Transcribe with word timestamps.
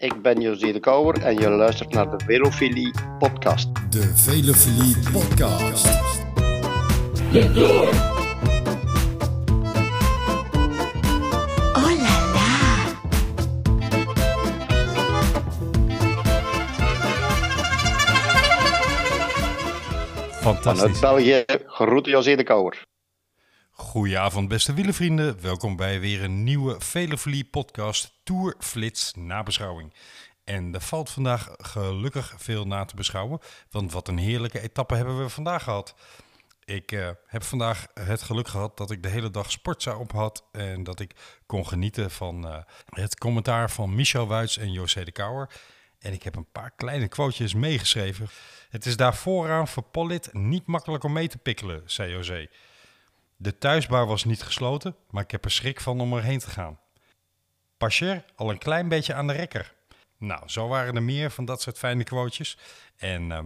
Ik 0.00 0.22
ben 0.22 0.40
José 0.40 0.72
de 0.72 0.80
Kouwer 0.80 1.22
en 1.22 1.34
je 1.34 1.48
luistert 1.48 1.92
naar 1.92 2.10
de 2.10 2.24
Velofilie 2.24 2.90
podcast. 3.18 3.68
De 3.90 4.12
Velofilie 4.14 4.96
podcast. 5.12 5.84
De 7.32 7.52
Tour. 7.52 7.88
Oh 11.74 11.90
la 12.00 12.32
la. 12.32 12.48
Vanuit 20.40 20.62
Fantastisch. 20.62 21.00
België, 21.00 21.44
groeten 21.66 22.12
José 22.12 22.36
de 22.36 22.42
Kouwer. 22.42 22.89
Goedenavond, 23.90 24.48
beste 24.48 24.74
wielenvrienden. 24.74 25.40
Welkom 25.40 25.76
bij 25.76 26.00
weer 26.00 26.22
een 26.22 26.42
nieuwe 26.44 26.76
Velofilie 26.78 27.44
podcast 27.44 28.12
Tour 28.22 28.54
Flits 28.58 29.14
nabeschouwing. 29.14 29.94
En 30.44 30.74
er 30.74 30.80
valt 30.80 31.10
vandaag 31.10 31.54
gelukkig 31.56 32.34
veel 32.38 32.66
na 32.66 32.84
te 32.84 32.96
beschouwen, 32.96 33.38
want 33.70 33.92
wat 33.92 34.08
een 34.08 34.18
heerlijke 34.18 34.60
etappe 34.60 34.94
hebben 34.94 35.22
we 35.22 35.28
vandaag 35.28 35.62
gehad. 35.62 35.94
Ik 36.64 36.92
eh, 36.92 37.08
heb 37.26 37.42
vandaag 37.42 37.86
het 37.94 38.22
geluk 38.22 38.48
gehad 38.48 38.76
dat 38.76 38.90
ik 38.90 39.02
de 39.02 39.08
hele 39.08 39.30
dag 39.30 39.50
sportza 39.50 39.96
op 39.96 40.12
had 40.12 40.44
en 40.52 40.82
dat 40.82 41.00
ik 41.00 41.14
kon 41.46 41.66
genieten 41.66 42.10
van 42.10 42.46
eh, 42.46 42.58
het 42.88 43.18
commentaar 43.18 43.70
van 43.70 43.94
Michel 43.94 44.26
Wuits 44.26 44.58
en 44.58 44.72
José 44.72 45.04
de 45.04 45.12
Kouwer. 45.12 45.50
En 45.98 46.12
ik 46.12 46.22
heb 46.22 46.36
een 46.36 46.50
paar 46.52 46.72
kleine 46.76 47.08
quotejes 47.08 47.54
meegeschreven. 47.54 48.28
Het 48.68 48.86
is 48.86 48.96
daar 48.96 49.16
vooraan 49.16 49.68
voor 49.68 49.82
Pollitt 49.82 50.32
niet 50.32 50.66
makkelijk 50.66 51.04
om 51.04 51.12
mee 51.12 51.28
te 51.28 51.38
pikkelen, 51.38 51.82
zei 51.86 52.12
José. 52.12 52.48
De 53.42 53.58
thuisbaar 53.58 54.06
was 54.06 54.24
niet 54.24 54.42
gesloten, 54.42 54.96
maar 55.10 55.22
ik 55.22 55.30
heb 55.30 55.44
er 55.44 55.50
schrik 55.50 55.80
van 55.80 56.00
om 56.00 56.12
erheen 56.12 56.38
te 56.38 56.50
gaan. 56.50 56.78
Pascher 57.76 58.24
al 58.34 58.50
een 58.50 58.58
klein 58.58 58.88
beetje 58.88 59.14
aan 59.14 59.26
de 59.26 59.32
rekker. 59.32 59.74
Nou, 60.18 60.48
zo 60.48 60.68
waren 60.68 60.94
er 60.94 61.02
meer 61.02 61.30
van 61.30 61.44
dat 61.44 61.62
soort 61.62 61.78
fijne 61.78 62.04
quotejes. 62.04 62.58
En 62.96 63.32
eh, 63.32 63.38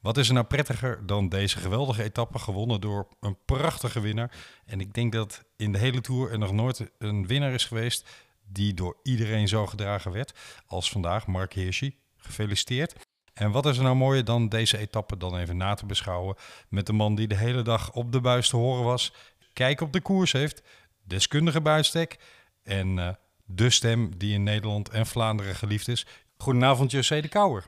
wat 0.00 0.16
is 0.16 0.28
er 0.28 0.34
nou 0.34 0.46
prettiger 0.46 1.06
dan 1.06 1.28
deze 1.28 1.58
geweldige 1.58 2.02
etappe 2.02 2.38
gewonnen 2.38 2.80
door 2.80 3.08
een 3.20 3.36
prachtige 3.44 4.00
winnaar. 4.00 4.36
En 4.66 4.80
ik 4.80 4.94
denk 4.94 5.12
dat 5.12 5.44
in 5.56 5.72
de 5.72 5.78
hele 5.78 6.00
Tour 6.00 6.30
er 6.30 6.38
nog 6.38 6.52
nooit 6.52 6.90
een 6.98 7.26
winnaar 7.26 7.52
is 7.52 7.64
geweest 7.64 8.08
die 8.44 8.74
door 8.74 8.96
iedereen 9.02 9.48
zo 9.48 9.66
gedragen 9.66 10.12
werd 10.12 10.34
als 10.66 10.90
vandaag 10.90 11.26
Mark 11.26 11.52
Hirschi. 11.52 11.98
Gefeliciteerd. 12.16 12.94
En 13.34 13.50
wat 13.50 13.66
is 13.66 13.76
er 13.76 13.82
nou 13.82 13.96
mooier 13.96 14.24
dan 14.24 14.48
deze 14.48 14.78
etappe 14.78 15.16
dan 15.16 15.36
even 15.36 15.56
na 15.56 15.74
te 15.74 15.86
beschouwen 15.86 16.36
met 16.68 16.86
de 16.86 16.92
man 16.92 17.14
die 17.14 17.28
de 17.28 17.36
hele 17.36 17.62
dag 17.62 17.92
op 17.92 18.12
de 18.12 18.20
buis 18.20 18.48
te 18.48 18.56
horen 18.56 18.84
was, 18.84 19.12
kijk 19.54 19.80
op 19.80 19.92
de 19.92 20.00
koers 20.00 20.32
heeft, 20.32 20.62
deskundige 21.02 21.60
buitstek 21.60 22.16
en 22.62 22.98
eh, 22.98 23.08
de 23.44 23.70
stem 23.70 24.18
die 24.18 24.34
in 24.34 24.42
Nederland 24.42 24.88
en 24.88 25.06
Vlaanderen 25.06 25.54
geliefd 25.54 25.88
is. 25.88 26.06
Goedenavond 26.36 26.90
José 26.90 27.20
de 27.20 27.28
Kouwer. 27.28 27.64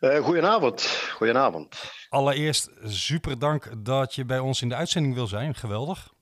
Eh, 0.00 0.18
goedenavond, 0.18 0.82
goedenavond. 1.14 1.92
Allereerst 2.08 2.70
super 2.84 3.38
dank 3.38 3.84
dat 3.84 4.14
je 4.14 4.24
bij 4.24 4.38
ons 4.38 4.62
in 4.62 4.68
de 4.68 4.74
uitzending 4.74 5.14
wil 5.14 5.26
zijn. 5.26 5.54
Geweldig. 5.54 6.12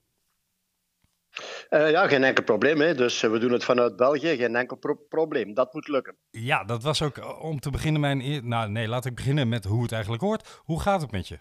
Eh, 1.69 1.91
ja, 1.91 2.09
geen 2.09 2.25
enkel 2.25 2.45
probleem. 2.45 2.81
Hè. 2.81 2.95
Dus 2.95 3.20
we 3.20 3.39
doen 3.39 3.53
het 3.53 3.64
vanuit 3.64 3.97
België, 3.97 4.36
geen 4.36 4.56
enkel 4.56 4.77
pro- 4.77 5.05
probleem. 5.09 5.55
Dat 5.55 5.75
moet 5.75 5.89
lukken. 5.89 6.17
Ja, 6.31 6.64
dat 6.64 6.83
was 6.83 7.03
ook 7.03 7.42
om 7.42 7.61
te 7.61 7.70
beginnen 7.70 8.01
mijn... 8.01 8.48
Nou 8.48 8.70
nee, 8.70 8.89
laat 8.89 9.05
ik 9.05 9.14
beginnen 9.14 9.48
met 9.48 9.64
hoe 9.64 9.83
het 9.83 9.92
eigenlijk 9.92 10.23
hoort. 10.23 10.61
Hoe 10.64 10.81
gaat 10.81 11.01
het 11.01 11.11
met 11.11 11.29
je? 11.29 11.39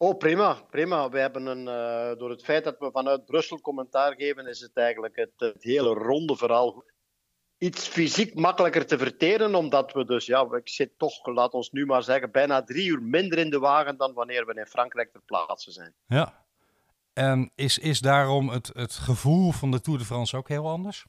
Oh, 0.00 0.16
prima, 0.16 0.54
prima. 0.70 1.08
We 1.08 1.18
hebben 1.18 1.46
een, 1.46 1.68
eh, 1.68 2.18
door 2.18 2.30
het 2.30 2.44
feit 2.44 2.64
dat 2.64 2.78
we 2.78 2.90
vanuit 2.90 3.24
Brussel 3.24 3.60
commentaar 3.60 4.14
geven, 4.14 4.46
is 4.46 4.60
het 4.60 4.70
eigenlijk 4.74 5.16
het, 5.16 5.56
hele 5.58 5.94
ronde 5.94 6.36
verhaal 6.36 6.84
iets 7.58 7.88
fysiek 7.88 8.34
makkelijker 8.34 8.86
te 8.86 8.98
verteren, 8.98 9.54
omdat 9.54 9.92
we 9.92 10.04
dus, 10.04 10.26
ja, 10.26 10.46
ik 10.50 10.68
zit 10.68 10.98
toch, 10.98 11.26
laat 11.26 11.52
ons 11.52 11.70
nu 11.70 11.86
maar 11.86 12.02
zeggen, 12.02 12.30
bijna 12.30 12.62
drie 12.62 12.88
uur 12.88 13.02
minder 13.02 13.38
in 13.38 13.50
de 13.50 13.58
wagen 13.58 13.96
dan 13.96 14.12
wanneer 14.12 14.46
we 14.46 14.54
in 14.54 14.66
Frankrijk 14.66 15.12
ter 15.12 15.22
plaatse 15.24 15.70
zijn. 15.70 15.94
Ja. 16.06 16.46
En 17.12 17.50
is, 17.54 17.78
is 17.78 18.00
daarom 18.00 18.48
het, 18.48 18.70
het 18.72 18.92
gevoel 18.92 19.52
van 19.52 19.70
de 19.70 19.80
Tour 19.80 19.98
de 19.98 20.04
France 20.04 20.36
ook 20.36 20.48
heel 20.48 20.68
anders? 20.68 21.06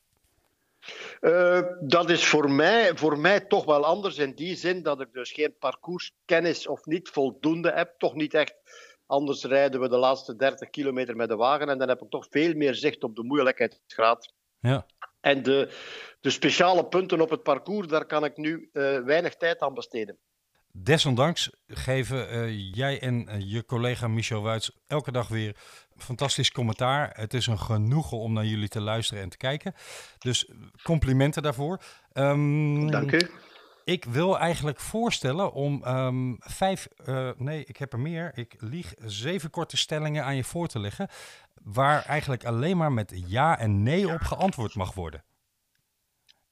Eh, 1.19 1.61
dat 1.81 2.09
is 2.09 2.25
voor 2.25 2.51
mij, 2.51 2.95
voor 2.95 3.19
mij 3.19 3.39
toch 3.39 3.65
wel 3.65 3.85
anders 3.85 4.17
in 4.17 4.33
die 4.33 4.55
zin 4.55 4.83
dat 4.83 5.01
ik 5.01 5.13
dus 5.13 5.31
geen 5.31 5.55
parcourskennis 5.59 6.67
of 6.67 6.85
niet 6.85 7.09
voldoende 7.09 7.71
heb. 7.71 7.93
Toch 7.97 8.13
niet 8.13 8.33
echt. 8.33 8.55
Anders 9.05 9.43
rijden 9.43 9.81
we 9.81 9.89
de 9.89 9.97
laatste 9.97 10.35
30 10.35 10.69
kilometer 10.69 11.15
met 11.15 11.29
de 11.29 11.35
wagen 11.35 11.69
en 11.69 11.77
dan 11.77 11.89
heb 11.89 12.01
ik 12.01 12.09
toch 12.09 12.27
veel 12.29 12.53
meer 12.53 12.75
zicht 12.75 13.03
op 13.03 13.15
de 13.15 13.23
moeilijkheidsgraad. 13.23 14.33
Ja. 14.59 14.85
En 15.21 15.43
de, 15.43 15.69
de 16.21 16.29
speciale 16.29 16.85
punten 16.85 17.21
op 17.21 17.29
het 17.29 17.43
parcours, 17.43 17.87
daar 17.87 18.05
kan 18.05 18.25
ik 18.25 18.37
nu 18.37 18.69
eh, 18.73 18.99
weinig 18.99 19.35
tijd 19.35 19.59
aan 19.59 19.73
besteden. 19.73 20.17
Desondanks 20.83 21.49
geven 21.67 22.29
eh, 22.29 22.73
jij 22.73 23.01
en 23.01 23.27
eh, 23.27 23.51
je 23.51 23.65
collega 23.65 24.07
Michel 24.07 24.41
Wuits 24.41 24.71
elke 24.87 25.11
dag 25.11 25.27
weer 25.27 25.55
fantastisch 25.97 26.51
commentaar. 26.51 27.09
Het 27.13 27.33
is 27.33 27.47
een 27.47 27.59
genoegen 27.59 28.17
om 28.17 28.33
naar 28.33 28.45
jullie 28.45 28.67
te 28.67 28.81
luisteren 28.81 29.23
en 29.23 29.29
te 29.29 29.37
kijken. 29.37 29.73
Dus 30.17 30.51
complimenten 30.83 31.43
daarvoor. 31.43 31.81
Ehm, 32.11 32.87
Dank 32.87 33.11
u. 33.11 33.29
Ik 33.83 34.05
wil 34.05 34.39
eigenlijk 34.39 34.79
voorstellen 34.79 35.53
om 35.53 35.83
ehm, 35.83 36.33
vijf, 36.37 36.87
eh, 37.05 37.29
nee, 37.37 37.63
ik 37.65 37.77
heb 37.77 37.93
er 37.93 37.99
meer. 37.99 38.31
Ik 38.33 38.55
lieg 38.59 38.93
zeven 38.97 39.49
korte 39.49 39.77
stellingen 39.77 40.23
aan 40.23 40.35
je 40.35 40.43
voor 40.43 40.67
te 40.67 40.79
leggen. 40.79 41.07
Waar 41.63 42.05
eigenlijk 42.05 42.45
alleen 42.45 42.77
maar 42.77 42.91
met 42.91 43.21
ja 43.27 43.59
en 43.59 43.83
nee 43.83 44.13
op 44.13 44.21
geantwoord 44.21 44.75
mag 44.75 44.93
worden. 44.93 45.23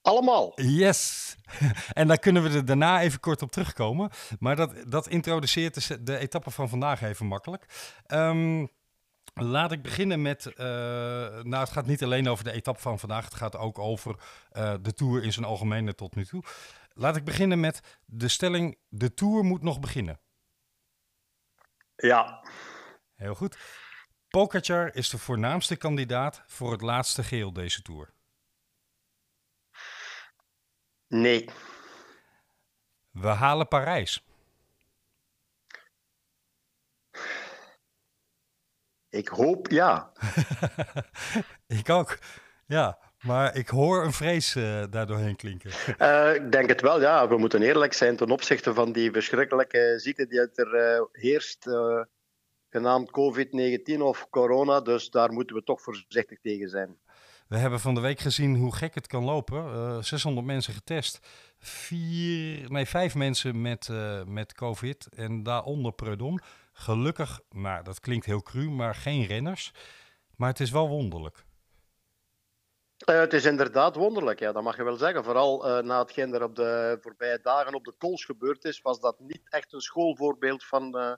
Allemaal. 0.07 0.61
Yes! 0.61 1.35
En 1.93 2.07
daar 2.07 2.17
kunnen 2.19 2.43
we 2.43 2.49
er 2.49 2.65
daarna 2.65 3.01
even 3.01 3.19
kort 3.19 3.41
op 3.41 3.51
terugkomen. 3.51 4.09
Maar 4.39 4.55
dat, 4.55 4.73
dat 4.87 5.07
introduceert 5.07 5.87
de, 5.87 6.03
de 6.03 6.17
etappe 6.17 6.51
van 6.51 6.69
vandaag 6.69 7.01
even 7.01 7.25
makkelijk. 7.25 7.65
Ehm, 8.05 8.65
laat 9.33 9.71
ik 9.71 9.81
beginnen 9.81 10.21
met. 10.21 10.45
eh, 10.45 10.65
nou, 11.43 11.55
het 11.63 11.69
gaat 11.69 11.85
niet 11.85 12.03
alleen 12.03 12.27
over 12.29 12.43
de 12.43 12.51
etappe 12.51 12.81
van 12.81 12.99
vandaag. 12.99 13.23
Het 13.25 13.33
gaat 13.35 13.55
ook 13.55 13.79
over 13.79 14.15
eh, 14.51 14.73
de 14.81 14.93
tour 14.93 15.23
in 15.23 15.33
zijn 15.33 15.45
algemene 15.45 15.95
tot 15.95 16.15
nu 16.15 16.25
toe. 16.25 16.43
Laat 16.93 17.15
ik 17.15 17.23
beginnen 17.23 17.59
met 17.59 17.99
de 18.05 18.27
stelling: 18.27 18.77
de 18.87 19.13
tour 19.13 19.43
moet 19.43 19.61
nog 19.61 19.79
beginnen. 19.79 20.19
Ja. 21.95 22.47
Heel 23.15 23.35
goed. 23.35 23.57
Pogacar 24.27 24.95
is 24.95 25.09
de 25.09 25.17
voornaamste 25.17 25.75
kandidaat 25.75 26.43
voor 26.47 26.71
het 26.71 26.81
laatste 26.81 27.23
geel 27.23 27.53
deze 27.53 27.81
tour. 27.81 28.15
Nee. 31.07 31.49
We 33.11 33.27
halen 33.27 33.67
Parijs. 33.67 34.25
Ik 39.09 39.27
hoop 39.27 39.67
ja. 39.71 40.11
ik 41.79 41.89
ook. 41.89 42.17
Ja, 42.65 42.99
maar 43.21 43.55
ik 43.55 43.67
hoor 43.67 44.03
een 44.03 44.13
vrees 44.13 44.55
eh 44.55 44.83
daardoorheen 44.89 45.35
klinken. 45.35 45.71
Eh, 45.97 46.35
ik 46.35 46.51
denk 46.51 46.69
het 46.69 46.81
wel, 46.81 47.01
ja. 47.01 47.27
We 47.27 47.37
moeten 47.37 47.61
eerlijk 47.61 47.93
zijn 47.93 48.15
ten 48.15 48.31
opzichte 48.31 48.73
van 48.73 48.91
die 48.91 49.11
verschrikkelijke 49.11 49.93
ziekte 49.97 50.27
die 50.27 50.51
er 50.53 50.75
eh, 50.75 51.01
heerst, 51.11 51.69
genaamd 52.69 53.09
COVID-19 53.09 53.99
of 53.99 54.29
corona. 54.29 54.81
Dus 54.81 55.09
daar 55.09 55.31
moeten 55.31 55.55
we 55.55 55.63
toch 55.63 55.81
voorzichtig 55.81 56.39
tegen 56.39 56.69
zijn. 56.69 56.97
We 57.49 57.57
hebben 57.57 57.79
van 57.79 57.95
de 57.95 58.01
week 58.01 58.19
gezien 58.19 58.55
hoe 58.55 58.75
gek 58.75 58.95
het 58.95 59.07
kan 59.07 59.23
lopen. 59.23 59.57
Eh 59.57 59.97
600 60.01 60.45
mensen 60.45 60.73
getest. 60.73 61.19
Vier, 61.59 62.71
nee, 62.71 62.85
vijf 62.85 63.15
mensen 63.15 63.61
met, 63.61 63.89
eh, 63.89 64.23
met 64.23 64.53
COVID. 64.53 65.07
En 65.15 65.43
daaronder 65.43 65.91
Predom. 65.91 66.39
Gelukkig, 66.73 67.39
nou, 67.49 67.83
dat 67.83 67.99
klinkt 67.99 68.25
heel 68.25 68.41
cru, 68.41 68.69
maar 68.69 68.95
geen 68.95 69.25
renners. 69.25 69.73
Maar 70.35 70.49
het 70.49 70.59
is 70.59 70.71
wel 70.71 70.87
wonderlijk. 70.89 71.45
Eh, 72.97 73.19
het 73.19 73.33
is 73.33 73.45
inderdaad 73.45 73.95
wonderlijk, 73.95 74.39
ja, 74.39 74.51
dat 74.51 74.63
mag 74.63 74.77
je 74.77 74.83
wel 74.83 74.95
zeggen. 74.95 75.23
Vooral 75.23 75.67
eh, 75.67 75.83
na 75.83 75.99
hetgeen 75.99 76.33
er 76.33 76.43
op 76.43 76.55
de 76.55 76.97
voorbije 77.01 77.39
dagen 77.41 77.73
op 77.73 77.85
de 77.85 77.93
Kools 77.97 78.25
gebeurd 78.25 78.63
is, 78.63 78.81
was 78.81 78.99
dat 78.99 79.19
niet 79.19 79.49
echt 79.49 79.73
een 79.73 79.81
schoolvoorbeeld 79.81 80.65
van 80.65 80.97
eh, 80.97 81.13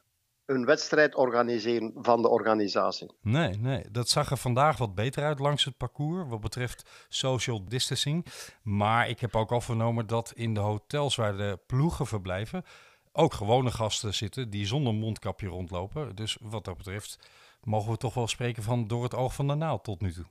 een 0.49 0.65
wedstrijd 0.65 1.15
organiseren 1.15 1.93
van 1.95 2.21
de 2.21 2.27
organisatie. 2.27 3.11
Nee, 3.21 3.57
nee, 3.57 3.83
dat 3.91 4.09
zag 4.09 4.31
er 4.31 4.37
vandaag 4.37 4.77
wat 4.77 4.95
beter 4.95 5.23
uit 5.23 5.39
langs 5.39 5.65
het 5.65 5.77
parcours 5.77 6.29
wat 6.29 6.39
betreft 6.39 6.89
social 7.09 7.65
distancing. 7.67 8.25
Maar 8.63 9.09
ik 9.09 9.19
heb 9.19 9.35
ook 9.35 9.51
al 9.51 9.61
vernomen 9.61 10.07
dat 10.07 10.31
in 10.35 10.53
de 10.53 10.59
hotels 10.59 11.15
waar 11.15 11.37
de 11.37 11.59
ploegen 11.67 12.05
verblijven 12.05 12.63
ook 13.11 13.33
gewone 13.33 13.71
gasten 13.71 14.13
zitten 14.13 14.49
die 14.49 14.65
zonder 14.65 14.93
mondkapje 14.93 15.47
rondlopen. 15.47 16.15
Dus 16.15 16.37
wat 16.41 16.65
dat 16.65 16.77
betreft 16.77 17.17
mogen 17.63 17.91
we 17.91 17.97
toch 17.97 18.13
wel 18.13 18.27
spreken 18.27 18.63
van 18.63 18.87
door 18.87 19.03
het 19.03 19.15
oog 19.15 19.33
van 19.33 19.47
de 19.47 19.55
naald 19.55 19.83
tot 19.83 20.01
nu 20.01 20.13
toe. 20.13 20.25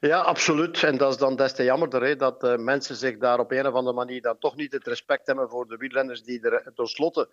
Ja, 0.00 0.20
absoluut. 0.20 0.82
En 0.82 0.96
dat 0.96 1.12
is 1.12 1.18
dan 1.18 1.36
des 1.36 1.54
te 1.54 1.64
jammerder 1.64 2.02
hè, 2.02 2.16
dat 2.16 2.42
eh, 2.42 2.56
mensen 2.56 2.96
zich 2.96 3.18
daar 3.18 3.38
op 3.38 3.50
een 3.50 3.66
of 3.66 3.74
andere 3.74 3.96
manier 3.96 4.22
dan 4.22 4.38
toch 4.38 4.56
niet 4.56 4.72
het 4.72 4.86
respect 4.86 5.26
hebben 5.26 5.48
voor 5.48 5.68
de 5.68 5.76
wielrenners 5.76 6.22
die 6.22 6.40
er 6.40 6.72
tenslotte 6.74 7.28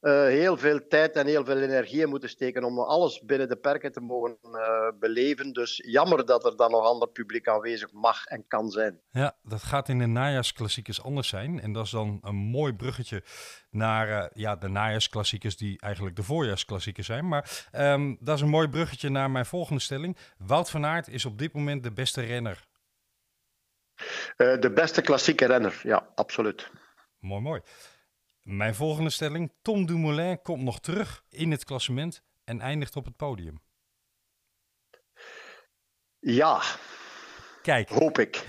uh, 0.00 0.12
heel 0.12 0.56
veel 0.56 0.86
tijd 0.88 1.16
en 1.16 1.26
heel 1.26 1.44
veel 1.44 1.60
energie 1.60 2.00
in 2.00 2.08
moeten 2.08 2.28
steken 2.28 2.64
om 2.64 2.78
alles 2.78 3.20
binnen 3.20 3.48
de 3.48 3.56
perken 3.56 3.92
te 3.92 4.00
mogen 4.00 4.38
uh, 4.42 4.88
beleven. 4.98 5.52
Dus 5.52 5.82
jammer 5.86 6.26
dat 6.26 6.44
er 6.44 6.56
dan 6.56 6.70
nog 6.70 6.84
ander 6.84 7.08
publiek 7.08 7.48
aanwezig 7.48 7.92
mag 7.92 8.24
en 8.24 8.46
kan 8.46 8.70
zijn. 8.70 9.00
Ja, 9.10 9.36
dat 9.42 9.62
gaat 9.62 9.88
in 9.88 9.98
de 9.98 10.06
najaarsklassiekers 10.06 11.02
anders 11.02 11.28
zijn. 11.28 11.60
En 11.60 11.72
dat 11.72 11.84
is 11.84 11.90
dan 11.90 12.18
een 12.22 12.34
mooi 12.34 12.72
bruggetje 12.72 13.22
naar 13.70 14.08
uh, 14.08 14.26
ja, 14.32 14.56
de 14.56 14.68
najaarsklassiekers 14.68 15.56
die 15.56 15.80
eigenlijk 15.80 16.16
de 16.16 16.22
voorjaarsklassiekers 16.22 17.06
zijn. 17.06 17.28
Maar 17.28 17.68
um, 17.72 18.16
dat 18.20 18.36
is 18.36 18.42
een 18.42 18.48
mooi 18.48 18.68
bruggetje 18.68 19.08
naar 19.08 19.30
mijn 19.30 19.46
volgende 19.46 19.80
stelling. 19.80 20.16
Wout 20.38 20.70
van 20.70 20.86
Aert 20.86 21.08
is 21.08 21.24
op 21.24 21.38
dit 21.38 21.52
moment 21.52 21.82
de 21.82 21.92
beste 21.92 22.20
renner. 22.20 22.66
de 24.36 24.70
beste 24.74 25.00
klassieke 25.00 25.46
renner, 25.46 25.80
ja, 25.82 26.08
absoluut. 26.14 26.70
Mooi, 27.20 27.42
mooi. 27.42 27.60
Mijn 28.48 28.74
volgende 28.74 29.10
stelling: 29.10 29.52
Tom 29.62 29.86
Dumoulin 29.86 30.42
komt 30.42 30.62
nog 30.62 30.80
terug 30.80 31.24
in 31.28 31.50
het 31.50 31.64
klassement 31.64 32.22
en 32.44 32.60
eindigt 32.60 32.96
op 32.96 33.04
het 33.04 33.16
podium. 33.16 33.60
Ja. 36.18 36.62
Kijk. 37.62 37.88
Hoop 37.88 38.18
ik. 38.18 38.44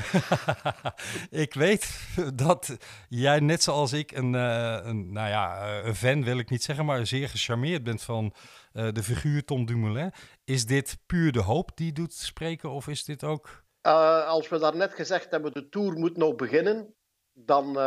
ik 1.45 1.53
weet 1.53 1.99
dat 2.33 2.77
jij, 3.09 3.39
net 3.39 3.63
zoals 3.63 3.93
ik, 3.93 4.11
een, 4.11 4.33
uh, 4.33 4.79
een, 4.83 5.11
nou 5.11 5.29
ja, 5.29 5.61
eh, 5.79 5.85
een 5.85 5.95
fan 5.95 6.23
wil 6.23 6.37
ik 6.37 6.49
niet 6.49 6.63
zeggen, 6.63 6.85
maar 6.85 7.07
zeer 7.07 7.29
gecharmeerd 7.29 7.83
bent 7.83 8.01
van 8.01 8.33
uh, 8.73 8.91
de 8.91 9.03
figuur 9.03 9.43
Tom 9.43 9.65
Dumoulin. 9.65 10.13
Is 10.43 10.65
dit 10.65 10.97
puur 11.05 11.31
de 11.31 11.41
hoop 11.41 11.71
die 11.75 11.91
doet 11.91 12.13
spreken, 12.13 12.69
of 12.69 12.87
is 12.87 13.03
dit 13.03 13.23
ook. 13.23 13.63
Uh, 13.81 14.27
als 14.27 14.49
we 14.49 14.59
daarnet 14.59 14.93
gezegd 14.93 15.31
hebben, 15.31 15.51
de 15.51 15.69
tour 15.69 15.93
moet 15.93 16.17
nog 16.17 16.35
beginnen, 16.35 16.95
dan 17.33 17.77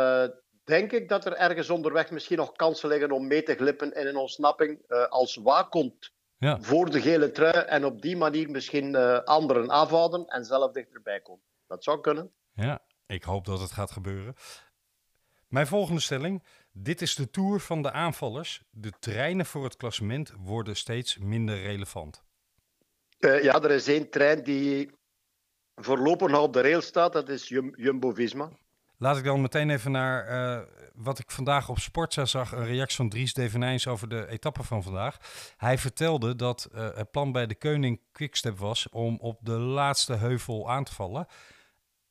denk 0.63 0.91
ik 0.91 1.09
dat 1.09 1.25
er 1.25 1.33
ergens 1.33 1.69
onderweg 1.69 2.11
misschien 2.11 2.37
nog 2.37 2.51
kansen 2.51 2.89
liggen 2.89 3.11
om 3.11 3.27
mee 3.27 3.43
te 3.43 3.55
glippen 3.55 3.93
in 3.93 4.07
een 4.07 4.17
ontsnapping 4.17 4.79
uh, 4.87 5.05
als 5.05 5.35
waakhond 5.35 6.11
ja. 6.37 6.61
voor 6.61 6.89
de 6.89 7.01
gele 7.01 7.31
trui 7.31 7.65
en 7.65 7.85
op 7.85 8.01
die 8.01 8.17
manier 8.17 8.49
misschien 8.49 8.95
uh, 8.95 9.19
anderen 9.19 9.69
afhouden 9.69 10.25
en 10.25 10.45
zelf 10.45 10.71
dichterbij 10.71 11.21
komen. 11.21 11.43
Dat 11.67 11.83
zou 11.83 12.01
kunnen. 12.01 12.31
Ja, 12.53 12.81
ik 13.05 13.23
hoop 13.23 13.45
dat 13.45 13.59
het 13.59 13.71
gaat 13.71 13.91
gebeuren. 13.91 14.35
Mijn 15.47 15.67
volgende 15.67 16.01
stelling. 16.01 16.43
Dit 16.71 17.01
is 17.01 17.15
de 17.15 17.29
tour 17.29 17.59
van 17.59 17.81
de 17.81 17.91
aanvallers. 17.91 18.63
De 18.69 18.91
treinen 18.99 19.45
voor 19.45 19.63
het 19.63 19.77
klassement 19.77 20.33
worden 20.37 20.75
steeds 20.75 21.17
minder 21.17 21.61
relevant. 21.61 22.23
Uh, 23.19 23.43
ja, 23.43 23.61
er 23.61 23.71
is 23.71 23.87
één 23.87 24.09
trein 24.09 24.43
die 24.43 24.91
voorlopig 25.75 26.29
nog 26.29 26.41
op 26.41 26.53
de 26.53 26.61
rail 26.61 26.81
staat. 26.81 27.13
Dat 27.13 27.29
is 27.29 27.47
Jumbo-Visma. 27.75 28.49
Laat 29.03 29.17
ik 29.17 29.23
dan 29.23 29.41
meteen 29.41 29.69
even 29.69 29.91
naar 29.91 30.29
uh, 30.29 30.61
wat 30.93 31.19
ik 31.19 31.31
vandaag 31.31 31.69
op 31.69 31.79
Sportza 31.79 32.25
zag. 32.25 32.51
Een 32.51 32.65
reactie 32.65 32.95
van 32.95 33.09
Dries 33.09 33.33
Devenijns 33.33 33.87
over 33.87 34.09
de 34.09 34.27
etappe 34.27 34.63
van 34.63 34.83
vandaag. 34.83 35.17
Hij 35.57 35.77
vertelde 35.77 36.35
dat 36.35 36.69
uh, 36.73 36.87
het 36.95 37.11
plan 37.11 37.31
bij 37.31 37.47
de 37.47 37.55
Koning 37.55 38.01
Quickstep 38.11 38.57
was 38.57 38.89
om 38.89 39.17
op 39.19 39.39
de 39.41 39.51
laatste 39.51 40.13
heuvel 40.13 40.71
aan 40.71 40.83
te 40.83 40.93
vallen. 40.93 41.27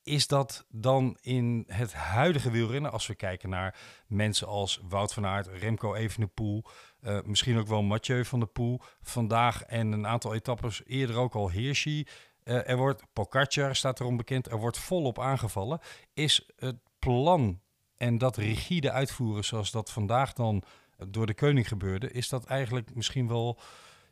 Is 0.02 0.26
dat 0.26 0.66
dan 0.68 1.16
in 1.20 1.64
het 1.66 1.92
huidige 1.92 2.50
wielrennen, 2.50 2.92
als 2.92 3.06
we 3.06 3.14
kijken 3.14 3.48
naar 3.48 3.78
mensen 4.06 4.46
als 4.46 4.80
Wout 4.88 5.12
van 5.12 5.26
Aert, 5.26 5.46
Remco 5.46 5.94
Evenepoel, 5.94 6.64
uh, 7.00 7.18
misschien 7.24 7.58
ook 7.58 7.68
wel 7.68 7.82
Mathieu 7.82 8.24
van 8.24 8.38
der 8.38 8.48
Poel, 8.48 8.80
vandaag 9.02 9.62
en 9.62 9.92
een 9.92 10.06
aantal 10.06 10.34
etappes 10.34 10.82
eerder 10.86 11.16
ook 11.16 11.34
al 11.34 11.50
Hirschi, 11.50 12.06
uh, 12.44 12.68
er 12.68 12.76
wordt, 12.76 13.02
Pogacar 13.12 13.76
staat 13.76 14.00
erom 14.00 14.16
bekend, 14.16 14.50
er 14.50 14.58
wordt 14.58 14.78
volop 14.78 15.18
aangevallen. 15.18 15.80
Is 16.14 16.50
het 16.56 16.76
plan 16.98 17.60
en 17.96 18.18
dat 18.18 18.36
rigide 18.36 18.90
uitvoeren 18.90 19.44
zoals 19.44 19.70
dat 19.70 19.90
vandaag 19.90 20.32
dan 20.32 20.62
door 21.08 21.26
de 21.26 21.34
koning 21.34 21.68
gebeurde, 21.68 22.10
is 22.10 22.28
dat 22.28 22.44
eigenlijk 22.44 22.94
misschien 22.94 23.28
wel 23.28 23.58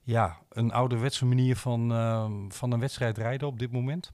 ja, 0.03 0.38
een 0.49 0.73
ouderwetse 0.73 1.25
manier 1.25 1.56
van, 1.56 1.93
uh, 1.93 2.31
van 2.49 2.73
een 2.73 2.81
wedstrijd 2.81 3.19
rijden 3.19 3.49
op 3.49 3.59
dit 3.59 3.73
moment? 3.73 4.12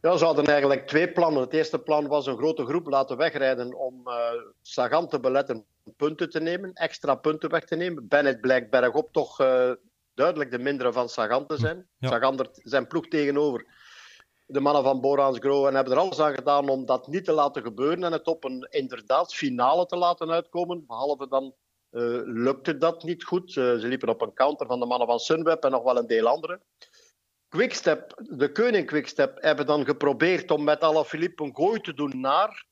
Ja, 0.00 0.16
ze 0.16 0.24
hadden 0.24 0.46
eigenlijk 0.46 0.86
twee 0.86 1.12
plannen. 1.12 1.42
Het 1.42 1.52
eerste 1.52 1.78
plan 1.78 2.06
was 2.06 2.26
een 2.26 2.36
grote 2.36 2.64
groep 2.64 2.86
laten 2.86 3.16
wegrijden 3.16 3.74
om 3.74 4.02
uh, 4.04 4.14
Sagan 4.62 5.08
te 5.08 5.20
beletten 5.20 5.64
punten 5.96 6.30
te 6.30 6.40
nemen, 6.40 6.72
extra 6.72 7.14
punten 7.14 7.50
weg 7.50 7.64
te 7.64 7.76
nemen. 7.76 8.08
Bennett 8.08 8.40
blijkt 8.40 8.70
bergop 8.70 9.12
toch 9.12 9.40
uh, 9.40 9.70
duidelijk 10.16 10.50
de 10.50 10.58
mindere 10.58 10.92
van 10.92 11.08
Sagan 11.08 11.46
te 11.46 11.56
zijn. 11.56 11.88
Ja. 11.98 12.08
Sagan 12.08 12.38
er 12.38 12.48
zijn 12.52 12.86
ploeg 12.86 13.08
tegenover 13.08 13.66
de 14.46 14.60
mannen 14.60 14.82
van 14.82 15.00
Borans 15.00 15.38
Gro 15.38 15.66
en 15.66 15.74
hebben 15.74 15.92
er 15.92 15.98
alles 15.98 16.20
aan 16.20 16.34
gedaan 16.34 16.68
om 16.68 16.86
dat 16.86 17.06
niet 17.06 17.24
te 17.24 17.32
laten 17.32 17.62
gebeuren 17.62 18.04
en 18.04 18.12
het 18.12 18.26
op 18.26 18.44
een 18.44 18.66
inderdaad 18.70 19.34
finale 19.34 19.86
te 19.86 19.96
laten 19.96 20.30
uitkomen. 20.30 20.86
Behalve 20.86 21.28
dan 21.28 21.54
uh, 21.90 22.20
lukte 22.24 22.76
dat 22.76 23.02
niet 23.02 23.24
goed. 23.24 23.48
Uh, 23.48 23.54
ze 23.54 23.86
liepen 23.86 24.08
op 24.08 24.20
een 24.20 24.34
counter 24.34 24.66
van 24.66 24.80
de 24.80 24.86
mannen 24.86 25.06
van 25.06 25.18
Sunweb 25.18 25.64
en 25.64 25.70
nog 25.70 25.82
wel 25.82 25.98
een 25.98 26.06
deel 26.06 26.26
anderen. 26.26 26.62
Quickstep, 27.48 28.22
de 28.22 28.52
Koning 28.52 28.86
Quickstep, 28.86 29.42
hebben 29.42 29.66
dan 29.66 29.84
geprobeerd 29.84 30.50
om 30.50 30.64
met 30.64 30.80
Alaphilippe 30.80 31.44
een 31.44 31.56
gooi 31.56 31.80
te 31.80 31.94
doen 31.94 32.20
naar. 32.20 32.66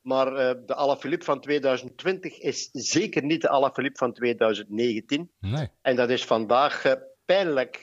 Maar 0.00 0.32
uh, 0.32 0.66
de 0.66 0.74
Alaphilippe 0.74 1.24
van 1.24 1.40
2020 1.40 2.38
is 2.38 2.68
zeker 2.72 3.24
niet 3.24 3.40
de 3.40 3.48
Alaphilippe 3.48 3.98
van 3.98 4.12
2019. 4.12 5.30
Nee. 5.40 5.68
En 5.82 5.96
dat 5.96 6.10
is 6.10 6.24
vandaag 6.24 6.96
pijnlijk 7.24 7.82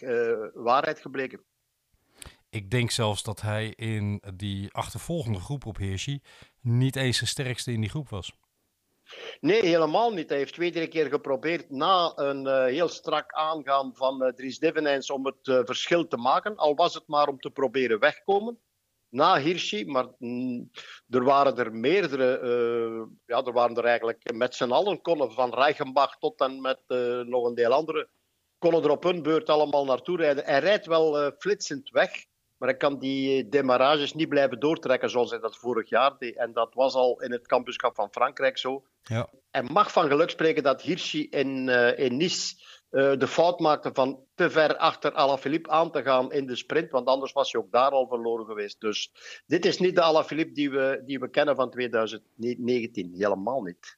waarheid 0.53 0.99
gebleken. 0.99 1.43
Ik 2.49 2.69
denk 2.69 2.91
zelfs 2.91 3.23
dat 3.23 3.41
hij 3.41 3.73
in 3.75 4.21
die 4.35 4.73
achtervolgende 4.73 5.39
groep 5.39 5.65
op 5.65 5.77
Hirschi 5.77 6.21
niet 6.61 6.95
eens 6.95 7.19
de 7.19 7.25
sterkste 7.25 7.71
in 7.71 7.81
die 7.81 7.89
groep 7.89 8.09
was. 8.09 8.33
Nee, 9.39 9.65
helemaal 9.65 10.13
niet. 10.13 10.29
Hij 10.29 10.37
heeft 10.37 10.53
twee, 10.53 10.71
drie 10.71 10.87
keer 10.87 11.05
geprobeerd 11.05 11.69
na 11.69 12.11
een 12.15 12.45
uh, 12.45 12.65
heel 12.65 12.87
strak 12.87 13.33
aangaan 13.33 13.95
van 13.95 14.23
uh, 14.23 14.29
Dries 14.29 14.59
Devenijns 14.59 15.09
om 15.09 15.25
het 15.25 15.47
uh, 15.47 15.59
verschil 15.63 16.07
te 16.07 16.17
maken. 16.17 16.55
Al 16.55 16.75
was 16.75 16.93
het 16.93 17.07
maar 17.07 17.27
om 17.27 17.39
te 17.39 17.49
proberen 17.49 17.99
wegkomen 17.99 18.59
na 19.15 19.39
Hirschi. 19.39 19.85
Maar 19.85 20.07
mm, 20.17 20.69
er 21.09 21.23
waren 21.23 21.57
er 21.57 21.73
meerdere. 21.73 22.27
ja, 23.25 23.43
er 23.43 23.53
waren 23.53 23.75
er 23.75 23.85
eigenlijk 23.85 24.33
met 24.33 24.55
z'n 24.55 24.71
allen. 24.71 25.01
Konden 25.01 25.31
van 25.31 25.53
Reichenbach 25.53 26.17
tot 26.17 26.39
en 26.39 26.61
met 26.61 26.79
nog 27.27 27.45
een 27.45 27.55
deel 27.55 27.71
andere. 27.71 28.07
Konden 28.57 28.83
er 28.83 28.89
op 28.89 29.03
hun 29.03 29.21
beurt 29.21 29.49
allemaal 29.49 29.85
naartoe 29.85 30.17
rijden. 30.17 30.45
Hij 30.45 30.59
rijdt 30.59 30.85
wel 30.85 31.31
flitsend 31.37 31.89
weg. 31.89 32.25
Maar 32.57 32.69
hij 32.69 32.77
kan 32.77 32.99
die 32.99 33.49
demarages 33.49 34.13
niet 34.13 34.29
blijven 34.29 34.59
doortrekken 34.59 35.09
zoals 35.09 35.29
hij 35.29 35.39
dat 35.39 35.57
vorig 35.57 35.89
jaar 35.89 36.17
deed. 36.17 36.35
En 36.35 36.53
dat 36.53 36.73
was 36.73 36.93
al 36.93 37.21
in 37.21 37.31
het 37.31 37.47
kampioenschap 37.47 37.95
van 37.95 38.11
Frankrijk 38.11 38.57
zo. 38.57 38.83
Ja. 39.03 39.29
Hij 39.51 39.63
mag 39.63 39.91
van 39.91 40.07
geluk 40.07 40.29
spreken 40.29 40.63
dat 40.63 40.81
Hirschi 40.81 41.27
in, 41.29 41.69
in 41.97 42.17
Nice 42.17 42.55
de 42.95 43.27
fout 43.27 43.59
maakte 43.59 43.89
van 43.93 44.19
te 44.35 44.49
ver 44.49 44.77
achter 44.77 45.11
Alaphilippe 45.11 45.69
aan 45.69 45.91
te 45.91 46.03
gaan 46.03 46.31
in 46.31 46.45
de 46.45 46.55
sprint. 46.55 46.91
Want 46.91 47.07
anders 47.07 47.31
was 47.31 47.51
hij 47.51 47.61
ook 47.61 47.71
daar 47.71 47.91
al 47.91 48.07
verloren 48.07 48.45
geweest. 48.45 48.81
Dus 48.81 49.11
dit 49.45 49.65
is 49.65 49.79
niet 49.79 49.95
de 49.95 50.01
Alaphilippe 50.01 50.53
die 50.53 50.69
we, 50.69 51.01
die 51.05 51.19
we 51.19 51.29
kennen 51.29 51.55
van 51.55 51.69
2019. 51.69 53.13
Helemaal 53.13 53.61
niet. 53.61 53.97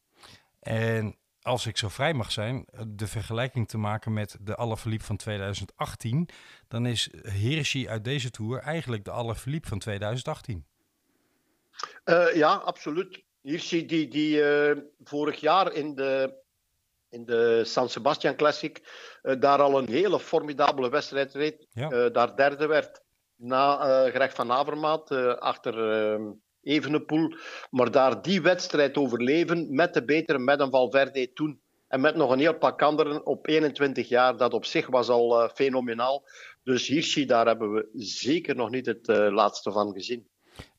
En 0.59 1.15
als 1.41 1.65
ik 1.65 1.77
zo 1.77 1.89
vrij 1.89 2.13
mag 2.13 2.31
zijn, 2.31 2.65
de 2.87 3.07
vergelijking 3.07 3.67
te 3.67 3.77
maken 3.77 4.13
met 4.13 4.37
de 4.41 4.55
Alaphilippe 4.55 5.05
van 5.05 5.17
2018, 5.17 6.29
dan 6.67 6.85
is 6.85 7.09
Hirschi 7.41 7.89
uit 7.89 8.03
deze 8.03 8.29
Tour 8.29 8.59
eigenlijk 8.59 9.05
de 9.05 9.11
Alaphilippe 9.11 9.67
van 9.67 9.79
2018. 9.79 10.65
Uh, 12.05 12.35
ja, 12.35 12.53
absoluut. 12.55 13.23
Hirschi 13.41 13.85
die, 13.85 14.07
die 14.07 14.37
uh, 14.37 14.77
vorig 15.03 15.39
jaar 15.39 15.73
in 15.73 15.95
de, 15.95 16.33
in 17.09 17.25
de 17.25 17.61
San 17.65 17.89
Sebastian 17.89 18.35
Classic 18.35 18.81
uh, 19.23 19.39
daar 19.39 19.61
al 19.61 19.77
een 19.77 19.89
hele 19.89 20.19
formidabele 20.19 20.89
wedstrijd 20.89 21.33
reed. 21.33 21.67
Ja. 21.69 22.09
daar 22.09 22.35
derde 22.35 22.67
werd 22.67 23.01
na 23.35 23.75
Greg 24.09 24.33
van 24.33 24.51
Avermaat 24.51 25.11
achter 25.39 25.91
ehm, 25.91 26.31
Evenepoel. 26.67 27.33
Maar 27.69 27.91
daar 27.91 28.21
die 28.21 28.41
wedstrijd 28.41 28.97
overleven 28.97 29.75
met 29.75 29.93
de 29.93 30.05
betere, 30.05 30.39
met 30.39 30.59
een 30.59 30.71
Valverde 30.71 31.33
toen. 31.33 31.61
En 31.87 32.01
met 32.01 32.15
nog 32.15 32.31
een 32.31 32.39
heel 32.39 32.57
pak 32.57 32.81
anderen 32.81 33.25
op 33.25 33.47
21 33.47 34.09
jaar. 34.09 34.37
Dat 34.37 34.53
op 34.53 34.65
zich 34.65 34.87
was 34.87 35.09
al 35.09 35.43
uh, 35.43 35.49
fenomenaal. 35.53 36.23
Dus 36.63 36.87
Hirschi, 36.87 37.25
daar 37.25 37.45
hebben 37.45 37.73
we 37.73 37.89
zeker 37.93 38.55
nog 38.55 38.69
niet 38.69 38.85
het 38.85 39.07
uh, 39.07 39.27
laatste 39.31 39.71
van 39.71 39.93
gezien. 39.93 40.27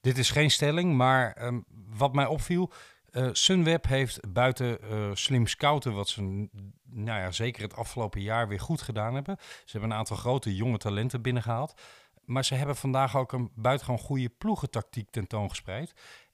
Dit 0.01 0.19
is 0.19 0.31
geen 0.31 0.51
stelling, 0.51 0.97
maar 0.97 1.45
um, 1.47 1.65
wat 1.97 2.13
mij 2.13 2.27
opviel... 2.27 2.73
Uh, 3.13 3.29
Sunweb 3.33 3.87
heeft 3.87 4.33
buiten 4.33 4.79
slim 5.17 5.47
scouten, 5.47 5.95
wat 5.95 6.09
ze 6.09 6.49
nou 6.83 7.21
ja, 7.21 7.31
zeker 7.31 7.63
het 7.63 7.75
afgelopen 7.75 8.21
jaar 8.21 8.49
weer 8.49 8.61
goed 8.61 8.83
gedaan 8.83 9.15
hebben. 9.15 9.37
Ze 9.41 9.71
hebben 9.71 9.91
een 9.91 9.97
aantal 9.97 10.17
grote 10.17 10.55
jonge 10.55 10.79
talenten 10.79 11.23
binnengehaald. 11.23 11.81
Maar 12.25 12.45
ze 12.45 12.55
hebben 12.55 12.77
vandaag 12.77 13.17
ook 13.17 13.33
een 13.33 13.51
buitengewoon 13.55 14.01
goede 14.01 14.29
ploegentactiek 14.29 15.11
tentoongespreid. 15.11 15.93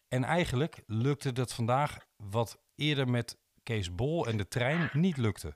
En 0.09 0.25
eigenlijk 0.25 0.83
lukte 0.87 1.33
dat 1.33 1.53
vandaag 1.53 1.99
wat 2.17 2.59
eerder 2.77 3.09
met 3.09 3.39
Kees 3.63 3.95
Bol 3.95 4.27
en 4.27 4.37
de 4.37 4.49
trein 4.49 4.91
niet 4.93 5.17
lukte. 5.17 5.55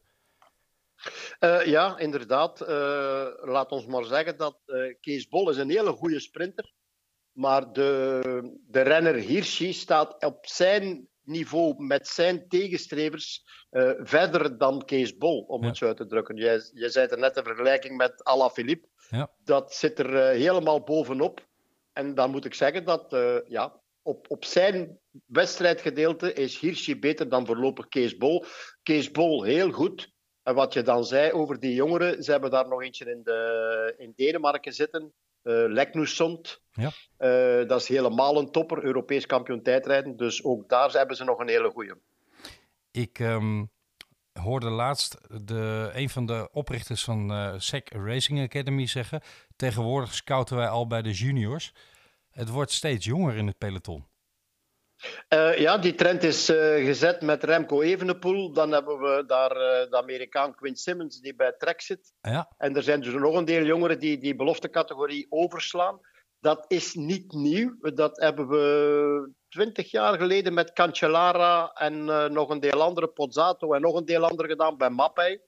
Uh, 1.40 1.66
ja, 1.66 1.98
inderdaad. 1.98 2.60
Laat 3.40 3.70
ons 3.70 3.86
maar 3.86 4.04
zeggen 4.04 4.36
dat 4.36 4.58
Kees 5.00 5.28
Bol 5.28 5.50
is 5.50 5.56
een 5.56 5.70
hele 5.70 5.92
goede 5.92 6.20
sprinter. 6.20 6.72
Maar 7.38 7.72
de, 7.72 8.20
de 8.66 8.80
renner 8.80 9.14
Hirschi 9.14 9.72
staat 9.72 10.24
op 10.24 10.46
zijn 10.46 11.08
niveau 11.22 11.74
met 11.84 12.08
zijn 12.08 12.48
tegenstrevers 12.48 13.44
uh, 13.70 13.90
verder 13.98 14.58
dan 14.58 14.84
Kees 14.84 15.16
Bol, 15.16 15.40
om 15.40 15.62
Ja. 15.62 15.68
het 15.68 15.76
zo 15.76 15.86
uit 15.86 15.96
te 15.96 16.06
drukken. 16.06 16.36
Jij, 16.36 16.62
je 16.72 16.88
zei 16.88 17.06
er 17.06 17.18
net 17.18 17.34
de 17.34 17.42
vergelijking 17.42 17.96
met 17.96 18.24
Alaphilippe. 18.24 18.88
Ja. 19.10 19.30
Dat 19.44 19.74
zit 19.74 19.98
er 19.98 20.16
eh, 20.16 20.38
helemaal 20.38 20.80
bovenop. 20.82 21.46
En 21.92 22.14
dan 22.14 22.30
moet 22.30 22.44
ik 22.44 22.54
zeggen 22.54 22.84
dat 22.84 23.12
eh, 23.12 23.36
ja, 23.48 23.80
op, 24.02 24.30
op 24.30 24.44
zijn 24.44 24.98
wedstrijdgedeelte 25.26 26.32
is 26.32 26.58
Hirschi 26.58 26.98
beter 26.98 27.28
dan 27.28 27.46
voorlopig 27.46 27.88
Kees 27.88 28.16
Bol. 28.16 28.44
Kees 28.82 29.10
Bol 29.10 29.42
heel 29.42 29.70
goed. 29.70 30.12
En 30.42 30.54
wat 30.54 30.72
je 30.72 30.82
dan 30.82 31.04
zei 31.04 31.32
over 31.32 31.60
die 31.60 31.74
jongeren, 31.74 32.22
ze 32.22 32.30
hebben 32.30 32.50
daar 32.50 32.68
nog 32.68 32.82
eentje 32.82 33.10
in, 33.10 33.20
de, 33.22 33.94
in 33.98 34.12
Denemarken 34.16 34.72
zitten. 34.72 35.12
Eh 35.48 35.72
Leknusond. 35.72 36.62
Ja. 36.72 36.90
Eh, 37.16 37.68
dat 37.68 37.80
is 37.80 37.88
helemaal 37.88 38.38
een 38.38 38.50
topper, 38.50 38.84
Europees 38.84 39.26
kampioen 39.26 39.62
tijdrijden. 39.62 40.16
Dus 40.16 40.44
ook 40.44 40.68
daar 40.68 40.90
hebben 40.90 41.16
ze 41.16 41.24
nog 41.24 41.38
een 41.38 41.48
hele 41.48 41.70
goeie. 41.70 41.94
Ik 42.90 43.18
ehm, 43.18 43.64
hoorde 44.32 44.70
laatst 44.70 45.18
de, 45.46 45.90
een 45.94 46.08
van 46.08 46.26
de 46.26 46.48
oprichters 46.52 47.04
van 47.04 47.30
eh 47.30 47.54
SEC 47.56 47.90
Racing 47.92 48.42
Academy 48.42 48.86
zeggen... 48.86 49.20
tegenwoordig 49.56 50.14
scouten 50.14 50.56
wij 50.56 50.68
al 50.68 50.86
bij 50.86 51.02
de 51.02 51.12
juniors. 51.12 51.72
Het 52.30 52.48
wordt 52.48 52.70
steeds 52.70 53.04
jonger 53.04 53.36
in 53.36 53.46
het 53.46 53.58
peloton. 53.58 54.06
Eh, 55.28 55.58
ja, 55.58 55.78
die 55.78 55.94
trend 55.94 56.22
is 56.22 56.48
eh, 56.48 56.84
gezet 56.84 57.20
met 57.20 57.44
Remco 57.44 57.82
Evenepoel. 57.82 58.52
Dan 58.52 58.72
hebben 58.72 58.98
we 58.98 59.24
daar 59.26 59.50
eh, 59.50 59.90
de 59.90 59.96
Amerikaan 59.96 60.54
Quinn 60.54 60.76
Simmons 60.76 61.20
die 61.20 61.34
bij 61.34 61.52
Trek 61.52 61.80
zit. 61.80 62.12
Ja, 62.20 62.52
En 62.56 62.76
er 62.76 62.82
zijn 62.82 63.00
dus 63.00 63.12
nog 63.12 63.34
een 63.34 63.44
deel 63.44 63.64
jongeren 63.64 63.98
die 63.98 64.18
die 64.18 64.36
beloftecategorie 64.36 65.26
overslaan. 65.28 66.00
Dat 66.40 66.64
is 66.68 66.94
niet 66.94 67.32
nieuw. 67.32 67.76
Dat 67.80 68.20
hebben 68.20 68.48
we 68.48 69.32
twintig 69.48 69.90
jaar 69.90 70.18
geleden 70.18 70.54
met 70.54 70.72
Cancellara 70.72 71.70
en 71.72 72.04
nog 72.32 72.50
een 72.50 72.60
deel 72.60 72.82
andere, 72.82 73.08
Pozzato 73.08 73.72
en 73.72 73.80
nog 73.80 73.94
een 73.94 74.04
deel 74.04 74.24
andere 74.24 74.48
gedaan 74.48 74.76
bij 74.76 74.90
Mappei. 74.90 75.40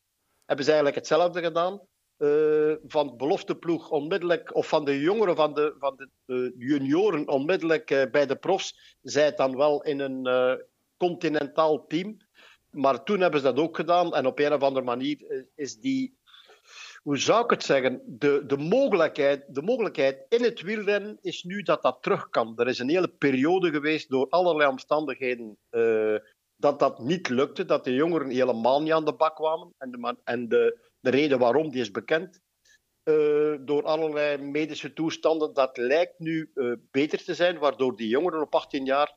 Hebben 0.45 0.65
ze 0.65 0.71
eigenlijk 0.71 0.95
hetzelfde 0.95 1.43
gedaan. 1.43 1.81
Eh, 2.21 2.73
van 2.87 3.07
de 3.07 3.15
belofteploeg 3.17 3.91
onmiddellijk, 3.91 4.55
of 4.55 4.69
van 4.69 4.85
de 4.85 5.01
jongeren, 5.01 5.37
van 5.37 5.55
de, 5.55 5.75
van 5.79 6.09
de, 6.27 6.55
junioren 6.59 7.29
onmiddellijk 7.29 7.91
eh, 7.91 8.11
bij 8.11 8.27
de 8.27 8.37
profs. 8.37 8.97
Zij 9.03 9.25
het 9.25 9.37
dan 9.37 9.57
wel 9.57 9.83
in 9.83 10.01
een 10.01 10.27
eh, 10.27 10.53
continentaal 10.97 11.87
team. 11.87 12.17
Maar 12.71 13.05
toen 13.05 13.21
hebben 13.21 13.41
ze 13.41 13.47
dat 13.47 13.59
ook 13.59 13.77
gedaan. 13.77 14.15
En 14.15 14.27
op 14.27 14.39
een 14.39 14.53
of 14.53 14.63
andere 14.63 14.85
manier 14.85 15.47
is 15.55 15.79
die 15.79 16.19
hoe 17.03 17.19
zou 17.19 17.45
ik 17.45 17.51
het 17.51 17.63
zeggen? 17.63 18.03
De, 18.07 18.43
de, 18.47 18.57
mogelijkheid, 18.57 19.45
de 19.55 19.63
mogelijkheid 19.63 20.25
in 20.29 20.43
het 20.43 20.61
wielrennen 20.61 21.19
is 21.21 21.43
nu 21.43 21.63
dat 21.63 21.83
dat 21.83 21.99
terug 22.01 22.29
kan. 22.29 22.53
Er 22.57 22.69
is 22.69 22.79
een 22.79 22.89
hele 22.89 23.09
periode 23.09 23.71
geweest 23.71 24.11
door 24.11 24.29
allerlei 24.29 24.71
omstandigheden 24.71 25.59
dat 26.57 26.79
dat 26.79 26.99
niet 26.99 27.29
lukte, 27.29 27.65
dat 27.65 27.85
de 27.85 27.95
jongeren 27.95 28.31
helemaal 28.31 28.83
niet 28.83 28.93
aan 28.93 29.05
de 29.05 29.15
bak 29.15 29.37
kwamen. 29.37 29.75
En 29.79 29.91
de, 29.91 30.17
en 30.25 30.49
de, 30.49 30.90
de 31.01 31.11
reden 31.11 31.39
waarom, 31.39 31.71
die 31.71 31.81
is 31.81 31.91
bekend. 31.91 32.41
Eh, 33.03 33.55
door 33.61 33.85
allerlei 33.85 34.37
medische 34.43 34.93
toestanden, 34.93 35.55
dat 35.55 35.77
lijkt 35.77 36.19
nu 36.19 36.51
eh, 36.55 36.73
beter 36.91 37.25
te 37.25 37.35
zijn, 37.35 37.59
waardoor 37.59 37.97
die 37.97 38.09
jongeren 38.09 38.41
op 38.41 38.55
18 38.55 38.85
jaar 38.85 39.15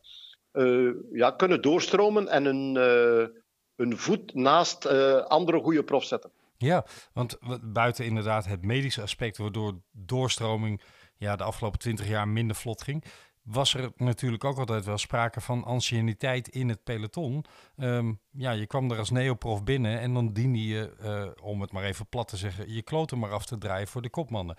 eh, 0.51 0.89
ja, 1.11 1.31
kunnen 1.31 1.61
doorstromen 1.61 2.27
en 2.27 2.45
eh, 2.77 3.27
een 3.75 3.97
voet 3.97 4.33
naast 4.33 4.85
andere 5.27 5.59
goede 5.59 5.83
profs 5.83 6.07
zetten. 6.07 6.31
ja 6.57 6.85
want 7.13 7.37
buiten 7.61 8.05
inderdaad 8.05 8.45
het 8.45 8.65
medische 8.65 9.01
aspect... 9.01 9.37
waardoor 9.37 9.81
doorstroming 9.91 10.81
ja, 11.17 11.35
de 11.35 11.43
afgelopen 11.43 11.79
twintig 11.79 12.07
jaar 12.07 12.27
minder 12.27 12.55
vlot 12.55 12.81
ging... 12.81 13.03
was 13.43 13.73
er 13.73 13.91
natuurlijk 13.95 14.43
ook 14.43 14.57
altijd 14.57 14.85
wel 14.85 14.97
sprake 14.97 15.41
van 15.41 15.63
anciëniteit 15.63 16.47
in 16.47 16.69
het 16.69 16.83
peloton. 16.83 17.45
Ehm, 17.77 18.13
ja, 18.31 18.51
je 18.51 18.67
kwam 18.67 18.91
er 18.91 18.97
als 18.97 19.09
neoprof 19.09 19.63
binnen 19.63 19.99
en 19.99 20.13
dan 20.13 20.33
diende 20.33 20.67
je, 20.67 20.93
eh, 21.01 21.45
om 21.45 21.61
het 21.61 21.71
maar 21.71 21.83
even 21.83 22.07
plat 22.07 22.27
te 22.27 22.37
zeggen... 22.37 22.73
je 22.73 22.81
kloten 22.81 23.19
maar 23.19 23.31
af 23.31 23.45
te 23.45 23.57
draaien 23.57 23.87
voor 23.87 24.01
de 24.01 24.09
kopmannen. 24.09 24.57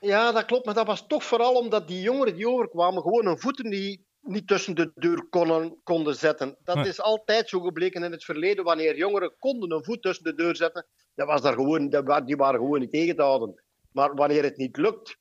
Ja, 0.00 0.32
dat 0.32 0.44
klopt. 0.44 0.64
Maar 0.64 0.74
dat 0.74 0.86
was 0.86 1.06
toch 1.06 1.24
vooral 1.24 1.54
omdat 1.54 1.88
die 1.88 2.00
jongeren 2.00 2.34
die 2.34 2.48
overkwamen 2.48 3.02
gewoon 3.02 3.26
hun 3.26 3.38
voeten 3.38 3.70
die 3.70 4.06
niet 4.20 4.46
tussen 4.46 4.74
de 4.74 4.92
deur 4.94 5.26
konden, 5.30 5.80
konden 5.82 6.14
zetten. 6.16 6.56
Dat 6.64 6.76
Nee. 6.76 6.88
is 6.88 7.00
altijd 7.00 7.48
zo 7.48 7.60
gebleken 7.60 8.02
in 8.02 8.12
het 8.12 8.24
verleden. 8.24 8.64
Wanneer 8.64 8.96
jongeren 8.96 9.34
konden 9.38 9.72
een 9.72 9.84
voet 9.84 10.02
tussen 10.02 10.24
de 10.24 10.34
deur 10.34 10.56
zetten, 10.56 10.86
dat 11.14 11.26
was 11.26 11.42
daar 11.42 11.54
gewoon, 11.54 11.88
die 12.24 12.36
waren 12.36 12.60
gewoon 12.60 12.80
niet 12.80 12.90
tegen 12.90 13.16
te 13.16 13.22
houden. 13.22 13.62
Maar 13.92 14.14
wanneer 14.14 14.42
het 14.42 14.56
niet 14.56 14.76
lukt, 14.76 15.18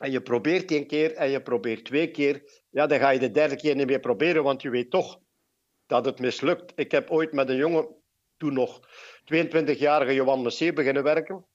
en 0.00 0.10
je 0.10 0.20
probeert 0.20 0.70
één 0.70 0.86
keer 0.86 1.14
en 1.14 1.30
je 1.30 1.42
probeert 1.42 1.84
twee 1.84 2.10
keer, 2.10 2.64
ja, 2.70 2.86
dan 2.86 2.98
ga 2.98 3.10
je 3.10 3.18
de 3.18 3.30
derde 3.30 3.56
keer 3.56 3.74
niet 3.74 3.86
meer 3.86 4.00
proberen, 4.00 4.42
want 4.42 4.62
je 4.62 4.70
weet 4.70 4.90
toch 4.90 5.20
dat 5.86 6.04
het 6.04 6.18
mislukt. 6.18 6.72
Ik 6.74 6.90
heb 6.90 7.10
ooit 7.10 7.32
met 7.32 7.48
een 7.48 7.56
jongen, 7.56 7.88
toen 8.36 8.52
nog 8.52 8.80
22-jarige 9.34 10.14
Johan 10.14 10.42
Messé, 10.42 10.72
beginnen 10.72 11.02
werken. 11.02 11.46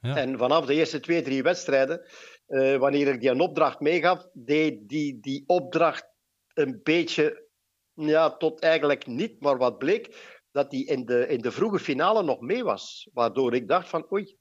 Ja. 0.00 0.16
En 0.16 0.38
vanaf 0.38 0.66
de 0.66 0.74
eerste 0.74 1.00
twee, 1.00 1.22
drie 1.22 1.42
wedstrijden, 1.42 2.06
eh, 2.46 2.76
wanneer 2.76 3.08
ik 3.08 3.20
die 3.20 3.30
een 3.30 3.40
opdracht 3.40 3.80
meegaf, 3.80 4.28
deed 4.32 4.88
die, 4.88 5.20
die 5.20 5.44
opdracht 5.46 6.08
een 6.54 6.80
beetje, 6.82 7.48
ja, 7.92 8.36
tot 8.36 8.60
eigenlijk 8.60 9.06
niet, 9.06 9.40
maar 9.40 9.58
wat 9.58 9.78
bleek, 9.78 10.40
dat 10.50 10.72
hij 10.72 10.80
in 10.80 11.04
de, 11.04 11.28
in 11.28 11.40
de 11.40 11.52
vroege 11.52 11.78
finale 11.78 12.22
nog 12.22 12.40
mee 12.40 12.64
was. 12.64 13.08
Waardoor 13.12 13.54
ik 13.54 13.68
dacht 13.68 13.88
van, 13.88 14.12
oei, 14.12 14.36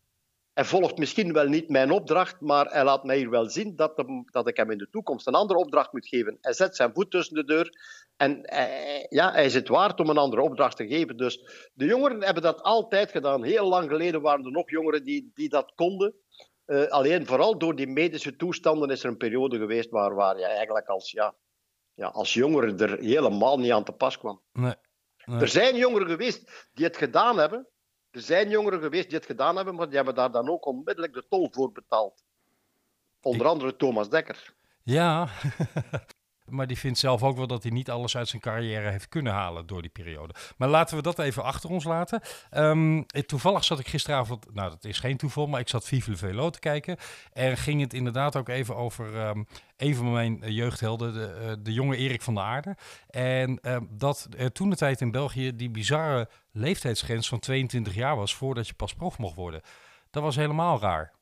hij 0.55 0.65
volgt 0.65 0.97
misschien 0.97 1.33
wel 1.33 1.47
niet 1.47 1.69
mijn 1.69 1.91
opdracht, 1.91 2.41
maar 2.41 2.65
hij 2.65 2.83
laat 2.83 3.03
mij 3.03 3.17
hier 3.17 3.29
wel 3.29 3.49
zien 3.49 3.75
dat, 3.75 3.97
hem- 3.97 4.25
dat 4.31 4.47
ik 4.47 4.57
hem 4.57 4.71
in 4.71 4.77
de 4.77 4.89
toekomst 4.89 5.27
een 5.27 5.33
andere 5.35 5.59
opdracht 5.59 5.93
moet 5.93 6.07
geven. 6.07 6.37
Hij 6.41 6.53
zet 6.53 6.75
zijn 6.75 6.93
voet 6.93 7.11
tussen 7.11 7.35
de 7.35 7.43
deur 7.43 7.69
en 8.17 8.39
hij, 8.41 9.05
ja, 9.09 9.31
hij 9.31 9.45
is 9.45 9.53
het 9.53 9.67
waard 9.67 9.99
om 9.99 10.09
een 10.09 10.17
andere 10.17 10.41
opdracht 10.41 10.77
te 10.77 10.87
geven. 10.87 11.17
Dus 11.17 11.69
de 11.73 11.85
jongeren 11.85 12.23
hebben 12.23 12.43
dat 12.43 12.61
altijd 12.61 13.11
gedaan. 13.11 13.43
Heel 13.43 13.67
lang 13.67 13.89
geleden 13.89 14.21
waren 14.21 14.45
er 14.45 14.51
nog 14.51 14.69
jongeren 14.69 15.03
die, 15.03 15.31
die 15.33 15.49
dat 15.49 15.71
konden. 15.75 16.13
Eh, 16.65 16.87
alleen 16.87 17.25
vooral 17.25 17.57
door 17.57 17.75
die 17.75 17.87
medische 17.87 18.35
toestanden 18.35 18.89
is 18.89 19.03
er 19.03 19.09
een 19.09 19.17
periode 19.17 19.57
geweest 19.57 19.89
waar, 19.89 20.15
waar 20.15 20.37
je 20.37 20.45
eigenlijk 20.45 20.87
als, 20.87 21.11
ja, 21.11 21.35
ja, 21.93 22.07
als 22.07 22.33
jongere 22.33 22.75
er 22.75 22.99
helemaal 22.99 23.59
niet 23.59 23.71
aan 23.71 23.83
te 23.83 23.91
pas 23.91 24.17
kwam. 24.17 24.41
Nee, 24.51 24.73
nee. 25.25 25.39
Er 25.39 25.47
zijn 25.47 25.75
jongeren 25.75 26.07
geweest 26.07 26.67
die 26.73 26.85
het 26.85 26.97
gedaan 26.97 27.37
hebben. 27.39 27.67
Er 28.15 28.21
zijn 28.21 28.49
jongeren 28.49 28.81
geweest 28.81 29.09
die 29.09 29.17
het 29.17 29.25
gedaan 29.25 29.55
hebben, 29.55 29.75
maar 29.75 29.85
die 29.85 29.95
hebben 29.95 30.15
daar 30.15 30.31
dan 30.31 30.49
ook 30.49 30.65
onmiddellijk 30.65 31.13
de 31.13 31.25
tol 31.29 31.49
voor 31.51 31.71
betaald. 31.71 32.23
Onder 33.21 33.47
andere 33.47 33.75
Thomas 33.75 34.09
Dekker. 34.09 34.53
Ja, 34.83 35.27
maar 36.49 36.67
die 36.67 36.77
vindt 36.77 36.99
zelf 36.99 37.23
ook 37.23 37.37
wel 37.37 37.47
dat 37.47 37.63
hij 37.63 37.71
niet 37.71 37.89
alles 37.89 38.17
uit 38.17 38.27
zijn 38.27 38.41
carrière 38.41 38.89
heeft 38.89 39.09
kunnen 39.09 39.33
halen 39.33 39.67
door 39.67 39.81
die 39.81 39.91
periode. 39.91 40.33
Maar 40.57 40.69
laten 40.69 40.95
we 40.95 41.01
dat 41.01 41.19
even 41.19 41.43
achter 41.43 41.69
ons 41.69 41.83
laten. 41.83 42.21
Ehm, 42.49 42.97
eh, 43.07 43.21
toevallig 43.21 43.63
zat 43.63 43.79
ik 43.79 43.87
gisteravond, 43.87 44.53
nou 44.53 44.69
dat 44.69 44.83
is 44.83 44.99
geen 44.99 45.17
toeval, 45.17 45.47
maar 45.47 45.59
ik 45.59 45.69
zat 45.69 45.87
Vive 45.87 46.17
Velo 46.17 46.49
te 46.49 46.59
kijken. 46.59 46.97
En 47.33 47.57
ging 47.57 47.81
het 47.81 47.93
inderdaad 47.93 48.35
ook 48.35 48.49
even 48.49 48.75
over 48.75 49.19
ehm, 49.19 49.43
een 49.77 49.95
van 49.95 50.11
mijn 50.11 50.43
eh, 50.43 50.49
jeugdhelden, 50.49 51.13
de, 51.13 51.25
eh, 51.25 51.53
de 51.59 51.73
jonge 51.73 51.97
Erik 51.97 52.21
van 52.21 52.33
der 52.33 52.43
Aarde. 52.43 52.75
En 53.09 53.59
ehm, 53.61 53.83
dat 53.89 54.27
er 54.37 54.51
toen 54.51 54.69
de 54.69 54.75
tijd 54.75 55.01
in 55.01 55.11
België 55.11 55.55
die 55.55 55.69
bizarre 55.69 56.29
leeftijdsgrens 56.51 57.27
van 57.27 57.39
22 57.39 57.93
jaar 57.93 58.15
was 58.15 58.35
voordat 58.35 58.67
je 58.67 58.73
pas 58.73 58.93
prof 58.93 59.17
mocht 59.17 59.35
worden. 59.35 59.61
Dat 60.09 60.23
was 60.23 60.35
helemaal 60.35 60.79
raar. 60.79 61.14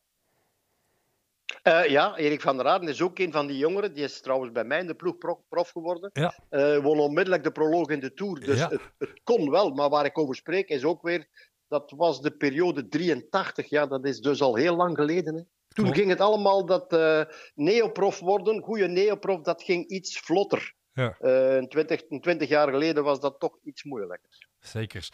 Eh, 1.62 1.86
ja, 1.86 2.16
Erik 2.18 2.42
van 2.42 2.58
der 2.58 2.66
Aarden 2.68 2.90
is 2.90 3.02
ook 3.02 3.20
een 3.20 3.32
van 3.32 3.48
die 3.48 3.58
jongeren. 3.58 3.94
Die 3.94 4.04
is 4.04 4.22
trouwens 4.22 4.52
bij 4.52 4.64
mij 4.64 4.80
in 4.80 4.88
de 4.88 4.96
ploeg 4.96 5.18
pro- 5.18 5.44
prof 5.50 5.70
geworden. 5.70 6.10
Ja. 6.14 6.34
Eh, 6.50 6.78
won 6.78 7.00
onmiddellijk 7.00 7.44
de 7.44 7.52
proloog 7.52 7.88
in 7.90 8.00
de 8.00 8.14
Tour. 8.14 8.40
Dus 8.40 8.58
Ja. 8.60 8.70
het, 8.70 8.82
het 8.98 9.22
kon 9.24 9.50
wel. 9.50 9.70
Maar 9.70 9.90
waar 9.90 10.06
ik 10.06 10.18
over 10.18 10.36
spreek 10.36 10.70
is 10.70 10.84
ook 10.84 11.02
weer... 11.02 11.28
Dat 11.68 11.94
was 11.96 12.22
de 12.22 12.32
periode 12.32 12.88
83. 12.88 13.70
Ja, 13.70 13.86
dat 13.88 14.06
is 14.06 14.20
dus 14.20 14.42
al 14.42 14.56
heel 14.56 14.76
lang 14.76 14.96
geleden. 14.98 15.36
Hè. 15.36 15.42
Toen 15.68 15.94
ging 15.94 16.10
het 16.10 16.20
allemaal 16.20 16.66
dat 16.66 16.94
eh 16.94 17.22
neoprof 17.56 18.20
worden. 18.20 18.62
Goede 18.62 18.88
neoprof, 18.88 19.42
dat 19.42 19.64
ging 19.64 19.88
iets 19.88 20.20
vlotter. 20.20 20.74
Ja. 20.92 21.16
Eh, 21.20 21.56
een, 21.56 21.70
20, 21.70 22.02
een 22.10 22.22
20 22.22 22.50
jaar 22.50 22.70
geleden 22.70 23.04
was 23.04 23.20
dat 23.20 23.40
toch 23.40 23.58
iets 23.64 23.84
moeilijker. 23.84 24.48
Zeker. 24.60 25.10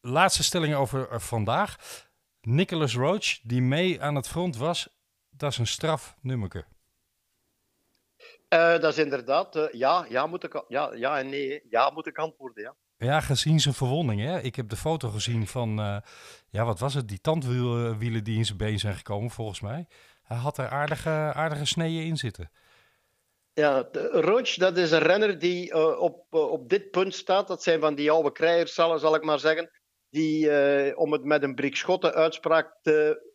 Laatste 0.00 0.42
stelling 0.42 0.74
over 0.74 1.20
vandaag. 1.20 1.76
Nicholas 2.40 2.94
Roach, 2.94 3.40
die 3.42 3.62
mee 3.62 4.02
aan 4.02 4.14
het 4.14 4.28
front 4.28 4.56
was, 4.56 4.88
dat 5.38 5.50
is 5.50 5.58
een 5.58 5.66
strafnummerke. 5.66 6.64
Eh, 8.48 8.78
dat 8.78 8.92
is 8.92 8.98
inderdaad... 8.98 9.56
eh, 9.56 9.72
ja, 9.72 10.06
ja, 10.08 10.26
moet 10.26 10.44
ik, 10.44 10.64
ja, 10.68 10.94
ja 10.94 11.18
en 11.18 11.28
nee. 11.28 11.62
Ja, 11.70 11.90
moet 11.90 12.06
ik 12.06 12.18
antwoorden, 12.18 12.62
ja. 12.62 12.74
Ja, 12.96 13.20
gezien 13.20 13.60
zijn 13.60 13.74
verwonding. 13.74 14.20
Hè? 14.20 14.40
Ik 14.40 14.56
heb 14.56 14.68
de 14.68 14.76
foto 14.76 15.08
gezien 15.08 15.46
van, 15.46 15.78
eh, 15.78 15.96
ja, 16.50 16.64
wat 16.64 16.78
was 16.78 16.94
het? 16.94 17.08
Die 17.08 17.20
tandwielen 17.20 18.24
die 18.24 18.36
in 18.36 18.44
zijn 18.44 18.58
been 18.58 18.78
zijn 18.78 18.94
gekomen, 18.94 19.30
volgens 19.30 19.60
mij. 19.60 19.86
Hij 20.22 20.36
had 20.36 20.58
er 20.58 20.68
aardige, 20.68 21.10
aardige 21.34 21.64
sneeën 21.64 22.06
in 22.06 22.16
zitten. 22.16 22.50
Ja, 23.52 23.88
Roach, 24.10 24.54
dat 24.54 24.76
is 24.76 24.90
een 24.90 24.98
renner 24.98 25.38
die 25.38 25.98
op, 25.98 26.26
op 26.30 26.68
dit 26.68 26.90
punt 26.90 27.14
staat. 27.14 27.48
Dat 27.48 27.62
zijn 27.62 27.80
van 27.80 27.94
die 27.94 28.10
oude 28.10 28.32
krijgers, 28.32 28.74
zal, 28.74 28.98
zal 28.98 29.14
ik 29.14 29.24
maar 29.24 29.38
zeggen. 29.38 29.70
Die, 30.10 30.96
om 30.96 31.12
het 31.12 31.24
met 31.24 31.42
een 31.42 31.54
Brik 31.54 31.76
Schotten 31.76 32.14
uitspraak 32.14 32.78
te 32.82 33.27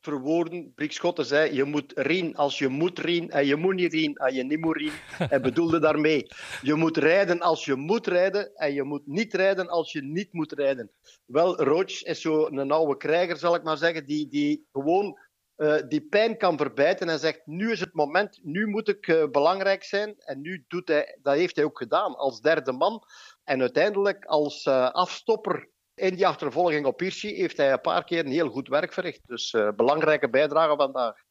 verwoorden. 0.00 0.72
Brik 0.74 0.92
Schotten 0.92 1.24
zei, 1.24 1.54
je 1.54 1.64
moet 1.64 1.92
rien 1.94 2.36
als 2.36 2.58
je 2.58 2.68
moet 2.68 2.98
rien 2.98 3.30
en 3.30 3.46
je 3.46 3.56
moet 3.56 3.74
niet 3.74 3.92
rien 3.92 4.16
als 4.16 4.34
je 4.34 4.44
niet 4.44 4.60
moet 4.60 4.76
rien. 4.76 4.92
Hij 5.32 5.40
bedoelde 5.40 5.78
daarmee, 5.78 6.26
je 6.62 6.74
moet 6.74 6.96
rijden 6.96 7.40
als 7.40 7.64
je 7.64 7.74
moet 7.74 8.06
rijden 8.06 8.54
en 8.54 8.74
je 8.74 8.82
moet 8.82 9.06
niet 9.06 9.34
rijden 9.34 9.68
als 9.68 9.92
je 9.92 10.02
niet 10.02 10.32
moet 10.32 10.52
rijden. 10.52 10.90
Wel, 11.26 11.62
Roach 11.62 12.02
is 12.02 12.20
zo'n 12.20 12.70
oude 12.70 12.96
krijger, 12.96 13.36
zal 13.36 13.54
ik 13.54 13.62
maar 13.62 13.76
zeggen, 13.76 14.06
die, 14.06 14.28
die 14.28 14.66
gewoon 14.72 15.18
uh, 15.58 15.76
die 15.88 16.00
pijn 16.00 16.36
kan 16.36 16.56
verbijten 16.56 17.08
en 17.08 17.18
zegt, 17.18 17.46
nu 17.46 17.70
is 17.70 17.80
het 17.80 17.94
moment, 17.94 18.40
nu 18.42 18.66
moet 18.66 18.88
ik 18.88 19.06
uh, 19.06 19.28
belangrijk 19.30 19.84
zijn. 19.84 20.14
En 20.18 20.40
nu 20.40 20.64
doet 20.68 20.88
hij, 20.88 21.18
dat 21.22 21.34
heeft 21.34 21.56
hij 21.56 21.64
ook 21.64 21.78
gedaan 21.78 22.16
als 22.16 22.40
derde 22.40 22.72
man. 22.72 23.02
En 23.44 23.60
uiteindelijk 23.60 24.24
als 24.24 24.64
uh, 24.64 24.90
afstopper 24.90 25.68
in 25.98 26.14
die 26.14 26.26
achtervolging 26.26 26.86
op 26.86 27.00
Hirschi 27.00 27.34
heeft 27.34 27.56
hij 27.56 27.72
een 27.72 27.80
paar 27.80 28.04
keer 28.04 28.24
een 28.24 28.32
heel 28.32 28.50
goed 28.50 28.68
werk 28.68 28.92
verricht. 28.92 29.20
Dus 29.26 29.52
uh, 29.52 29.68
belangrijke 29.76 30.28
bijdrage 30.28 30.76
vandaag. 30.76 31.26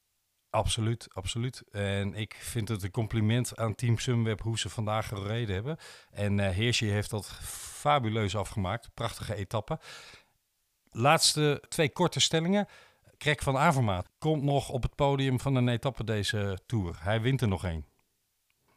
Absoluut, 0.50 1.08
absoluut. 1.14 1.64
En 1.72 2.14
ik 2.14 2.36
vind 2.40 2.68
het 2.68 2.84
een 2.84 2.92
compliment 2.92 3.58
aan 3.58 3.76
Team 3.76 3.98
Sunweb 3.98 4.42
hoe 4.42 4.60
ze 4.60 4.70
vandaag 4.70 5.08
gereden 5.08 5.56
hebben. 5.56 5.78
En 6.12 6.38
uh, 6.38 6.50
Hirschi 6.50 6.90
heeft 6.90 7.10
dat 7.10 7.26
fabuleus 7.80 8.36
afgemaakt. 8.36 8.90
Prachtige 8.94 9.36
etappe. 9.36 9.80
Laatste 10.92 11.64
twee 11.68 11.90
korte 11.92 12.20
stellingen. 12.20 12.68
Krek 13.18 13.42
van 13.42 13.58
Avermaat 13.58 14.10
komt 14.18 14.44
nog 14.44 14.70
op 14.70 14.84
het 14.84 14.96
podium 14.96 15.40
van 15.40 15.56
een 15.56 15.68
etappe 15.68 16.04
deze 16.04 16.60
Tour. 16.66 16.98
Hij 17.00 17.22
wint 17.22 17.42
er 17.42 17.48
nog 17.48 17.64
één. 17.66 17.86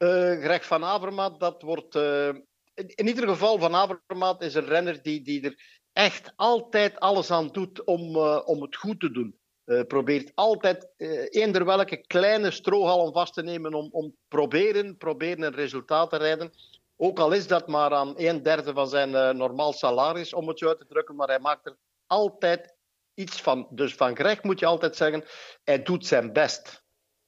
Uh, 0.02 0.42
Greg 0.42 0.66
van 0.66 0.85
Avermaat, 0.85 1.40
dat 1.40 1.62
wordt... 1.62 1.94
Uh, 1.94 2.26
in, 2.75 2.94
in, 2.94 3.06
ieder 3.06 3.28
geval, 3.28 3.59
Van 3.59 3.75
Avermaat 3.75 4.42
is 4.42 4.54
een 4.54 4.64
renner 4.64 5.02
die, 5.02 5.23
die 5.23 5.42
er 5.42 5.79
echt 5.92 6.32
altijd 6.37 7.00
alles 7.00 7.30
aan 7.30 7.49
doet 7.49 7.85
om, 7.85 8.16
uh, 8.16 8.40
om 8.44 8.62
het 8.62 8.76
goed 8.76 9.00
te 9.00 9.11
doen. 9.11 9.38
Uh, 9.64 9.82
probeert 9.82 10.32
altijd 10.35 10.88
uh, 10.97 11.26
eender 11.28 11.64
welke 11.64 11.97
kleine 12.06 12.50
strohalm 12.50 13.12
vast 13.12 13.35
te 13.35 13.42
nemen 13.42 13.75
om, 13.75 13.88
om 13.90 14.16
proberen, 14.28 14.97
proberen 14.97 15.42
een 15.42 15.54
resultaat 15.54 16.11
te 16.11 16.16
rijden. 16.16 16.52
Ook 16.97 17.18
al 17.18 17.32
is 17.32 17.47
dat 17.47 17.68
maar 17.68 17.94
aan 17.94 18.14
een 18.16 18.42
derde 18.42 18.73
van 18.73 18.88
zijn 18.88 19.37
normaal 19.37 19.73
salaris, 19.73 20.35
om 20.35 20.49
het 20.49 20.59
zo 20.59 20.68
uit 20.68 20.78
te 20.78 20.87
drukken, 20.87 21.14
maar 21.16 21.28
hij 21.28 21.38
maakt 21.38 21.66
er 21.66 21.76
altijd 22.06 22.76
iets 23.14 23.40
van. 23.42 23.66
Dus 23.70 23.94
van 23.94 24.16
Greg 24.16 24.42
moet 24.42 24.59
je 24.59 24.66
altijd 24.66 24.97
zeggen, 24.97 25.25
hij 25.64 25.82
doet 25.82 26.06
zijn 26.06 26.32
best. 26.32 26.85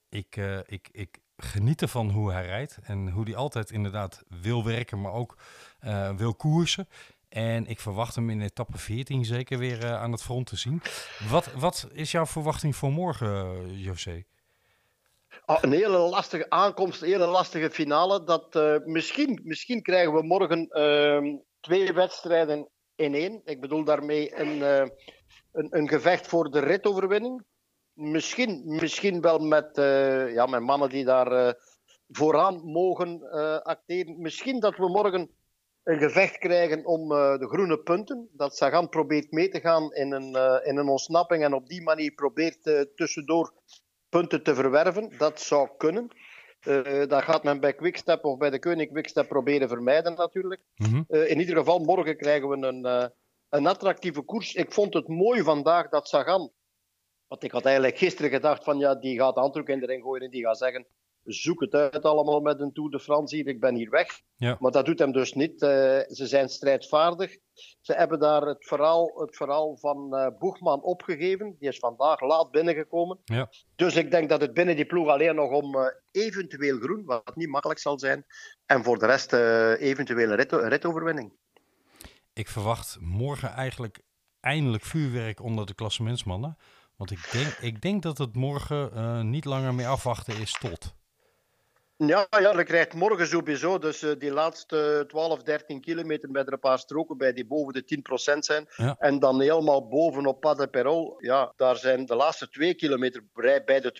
Ik, 0.09 0.35
ik, 0.65 0.89
ik 0.91 1.19
geniet 1.37 1.81
ervan 1.81 2.09
hoe 2.09 2.31
hij 2.31 2.45
rijdt 2.45 2.77
en 2.83 3.09
hoe 3.09 3.23
hij 3.23 3.35
altijd 3.35 3.71
inderdaad 3.71 4.23
wil 4.41 4.65
werken, 4.65 5.01
maar 5.01 5.13
ook 5.13 5.37
wil 6.17 6.35
koersen. 6.35 6.87
En 7.33 7.65
ik 7.65 7.79
verwacht 7.79 8.15
hem 8.15 8.29
in 8.29 8.41
etappe 8.41 8.77
14 8.77 9.25
zeker 9.25 9.57
weer 9.57 9.83
uh, 9.83 10.01
aan 10.01 10.11
het 10.11 10.23
front 10.23 10.47
te 10.47 10.55
zien. 10.55 10.81
Wat, 11.29 11.53
wat 11.53 11.87
is 11.93 12.11
jouw 12.11 12.25
verwachting 12.25 12.75
voor 12.75 12.91
morgen, 12.91 13.27
uh, 13.27 13.85
José? 13.85 14.23
Oh, 15.45 15.57
een 15.61 15.71
hele 15.71 15.97
lastige 15.97 16.49
aankomst, 16.49 17.01
een 17.01 17.07
hele 17.07 17.25
lastige 17.25 17.69
finale. 17.69 18.23
Dat, 18.23 18.55
uh, 18.55 18.75
misschien, 18.85 19.39
misschien 19.43 19.81
krijgen 19.81 20.13
we 20.13 20.23
morgen 20.23 20.67
ehm, 20.69 21.35
twee 21.59 21.93
wedstrijden 21.93 22.69
in 22.95 23.13
één. 23.13 23.41
Ik 23.45 23.61
bedoel 23.61 23.83
daarmee 23.83 24.39
een, 24.39 24.61
een, 25.51 25.67
een, 25.69 25.87
gevecht 25.87 26.27
voor 26.27 26.51
de 26.51 26.59
ritoverwinning. 26.59 27.43
Misschien, 27.93 28.61
misschien 28.65 29.21
wel 29.21 29.39
met, 29.39 29.69
ja, 30.33 30.45
met 30.45 30.61
mannen 30.61 30.89
die 30.89 31.05
daar 31.05 31.55
vooraan 32.07 32.61
mogen 32.63 33.31
acteren. 33.63 34.21
Misschien 34.21 34.59
dat 34.59 34.77
we 34.77 34.89
morgen 34.89 35.29
een 35.83 35.99
gevecht 35.99 36.37
krijgen 36.37 36.85
om 36.85 37.11
uh, 37.11 37.37
de 37.37 37.47
groene 37.47 37.79
punten. 37.79 38.29
Dat 38.31 38.55
Sagan 38.55 38.89
probeert 38.89 39.31
mee 39.31 39.49
te 39.49 39.59
gaan 39.59 39.93
in 39.93 40.11
een, 40.11 40.35
uh, 40.35 40.57
in 40.63 40.77
een 40.77 40.87
ontsnapping 40.87 41.43
en 41.43 41.53
op 41.53 41.67
die 41.67 41.81
manier 41.81 42.11
probeert 42.11 42.65
uh, 42.65 42.81
tussendoor 42.95 43.53
punten 44.09 44.43
te 44.43 44.55
verwerven. 44.55 45.17
Dat 45.17 45.41
zou 45.41 45.69
kunnen. 45.77 46.07
dat 47.07 47.23
gaat 47.23 47.43
men 47.43 47.59
bij 47.59 47.73
Quickstep 47.73 48.25
of 48.25 48.37
bij 48.37 48.49
de 48.49 48.59
Koning 48.59 48.91
Quickstep 48.91 49.27
proberen 49.27 49.67
vermijden 49.67 50.15
natuurlijk. 50.15 50.61
Mm 50.75 50.85
-hmm. 50.85 51.05
in 51.07 51.39
ieder 51.39 51.57
geval, 51.57 51.79
morgen 51.79 52.17
krijgen 52.17 52.49
we 52.49 52.67
een, 52.67 53.11
een 53.49 53.67
attractieve 53.67 54.21
koers. 54.21 54.53
Ik 54.53 54.71
vond 54.71 54.93
het 54.93 55.07
mooi 55.07 55.43
vandaag 55.43 55.89
dat 55.89 56.07
Sagan... 56.07 56.51
Want 57.27 57.43
ik 57.43 57.51
had 57.51 57.65
eigenlijk 57.65 57.97
gisteren 57.97 58.31
gedacht 58.31 58.63
van 58.63 58.77
ja, 58.77 58.95
die 58.95 59.19
gaat 59.19 59.33
de 59.33 59.39
handdoek 59.39 59.69
in 59.69 59.79
de 59.79 59.85
ring 59.85 60.03
gooien 60.03 60.23
en 60.23 60.31
die 60.31 60.43
gaat 60.43 60.57
zeggen 60.57 60.87
zoek 61.23 61.61
het 61.61 61.73
uit 61.73 62.03
allemaal 62.03 62.39
met 62.39 62.59
een 62.59 62.73
Tour 62.73 62.89
de 62.89 62.99
France 62.99 63.35
hier, 63.35 63.47
ik 63.47 63.59
ben 63.59 63.75
hier 63.75 63.89
weg. 63.89 64.21
Ja. 64.35 64.57
Maar 64.59 64.71
dat 64.71 64.85
doet 64.85 64.99
hem 64.99 65.11
dus 65.11 65.33
niet. 65.33 65.61
Uh, 65.61 65.69
ze 66.07 66.27
zijn 66.27 66.49
strijdvaardig. 66.49 67.37
Ze 67.81 67.93
hebben 67.93 68.19
daar 68.19 68.41
het 68.41 68.67
verhaal, 68.67 69.11
het 69.15 69.35
verhaal 69.35 69.77
van 69.77 70.09
uh, 70.11 70.27
Boegman 70.39 70.81
opgegeven. 70.81 71.55
Die 71.59 71.69
is 71.69 71.79
vandaag 71.79 72.21
laat 72.21 72.51
binnengekomen. 72.51 73.19
Ja. 73.23 73.49
Dus 73.75 73.95
ik 73.95 74.11
denk 74.11 74.29
dat 74.29 74.41
het 74.41 74.53
binnen 74.53 74.75
die 74.75 74.85
ploeg 74.85 75.07
alleen 75.07 75.35
nog 75.35 75.51
om 75.51 75.75
uh, 75.75 75.85
eventueel 76.11 76.77
groen, 76.77 77.05
wat 77.05 77.35
niet 77.35 77.49
makkelijk 77.49 77.79
zal 77.79 77.99
zijn, 77.99 78.25
en 78.65 78.83
voor 78.83 78.99
de 78.99 79.05
rest 79.05 79.33
eventueel 79.33 80.29
een, 80.29 80.35
rit, 80.35 80.51
ritoverwinning. 80.51 81.33
Ik 82.33 82.47
verwacht 82.47 82.97
morgen 82.99 83.49
eigenlijk 83.49 84.01
eindelijk 84.39 84.83
vuurwerk 84.83 85.41
onder 85.41 85.65
de 85.65 85.73
klassementsmannen. 85.73 86.57
Want 86.95 87.11
ik 87.11 87.29
denk, 87.31 87.47
ik 87.47 87.81
denk 87.81 88.03
dat 88.03 88.17
het 88.17 88.35
morgen 88.35 89.29
niet 89.29 89.45
langer 89.45 89.73
meer 89.73 89.87
afwachten 89.87 90.41
is 90.41 90.51
tot. 90.51 90.93
Ja, 92.07 92.27
ja, 92.29 92.53
dat 92.53 92.63
krijgt 92.63 92.93
morgen 92.93 93.27
sowieso. 93.27 93.77
Dus 93.77 94.03
uh, 94.03 94.11
die 94.17 94.31
laatste 94.31 95.05
12, 95.07 95.43
13 95.43 95.81
kilometer 95.81 96.31
met 96.31 96.47
er 96.47 96.53
een 96.53 96.59
paar 96.59 96.79
stroken 96.79 97.17
bij 97.17 97.33
die 97.33 97.45
boven 97.45 97.73
de 97.73 98.01
10% 98.35 98.37
zijn. 98.39 98.67
Ja. 98.75 98.95
En 98.99 99.19
dan 99.19 99.41
helemaal 99.41 99.87
bovenop 99.87 100.39
Pas 100.39 100.57
de 100.57 100.67
Perol. 100.67 101.15
Ja, 101.17 101.53
daar 101.55 101.75
zijn 101.75 102.05
de 102.05 102.15
laatste 102.15 102.49
twee 102.49 102.73
kilometer 102.73 103.23
bij 103.65 103.81
de 103.81 103.93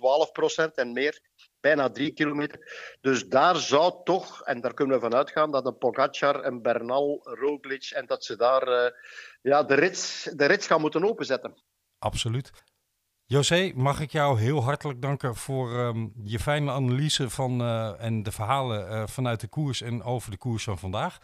12% 0.70 0.74
en 0.76 0.94
meer. 0.94 1.20
Bijna 1.60 1.90
drie 1.90 2.14
kilometer. 2.14 2.60
Dus 3.02 3.28
daar 3.28 3.56
zou 3.56 4.04
toch, 4.04 4.42
en 4.44 4.62
daar 4.62 4.74
kunnen 4.74 4.96
we 4.96 5.02
van 5.02 5.16
uitgaan, 5.16 5.52
dat 5.52 5.66
een 5.66 5.78
Pogacar, 5.78 6.46
een 6.46 6.62
Bernal, 6.62 7.20
Roglic, 7.24 7.90
en 7.90 8.06
dat 8.06 8.26
ze 8.26 8.36
daar 8.36 8.68
uh, 8.68 8.90
ja, 9.42 9.64
de, 9.64 9.74
rits, 9.74 10.24
de 10.24 10.46
rits 10.46 10.68
gaan 10.68 10.82
moeten 10.82 11.04
openzetten. 11.04 11.62
Absoluut. 12.00 12.52
José, 13.26 13.72
mag 13.76 14.00
ik 14.00 14.12
jou 14.12 14.40
heel 14.40 14.64
hartelijk 14.64 15.02
danken 15.02 15.36
voor 15.36 15.72
um, 15.72 16.14
je 16.24 16.40
fijne 16.40 16.72
analyse 16.72 17.30
van, 17.30 17.62
uh, 17.62 18.04
en 18.04 18.24
de 18.24 18.32
verhalen 18.32 18.92
uh, 18.92 19.04
vanuit 19.08 19.40
de 19.40 19.48
koers 19.48 19.82
en 19.82 20.04
over 20.04 20.32
de 20.32 20.38
koers 20.38 20.64
van 20.64 20.80
vandaag. 20.80 21.18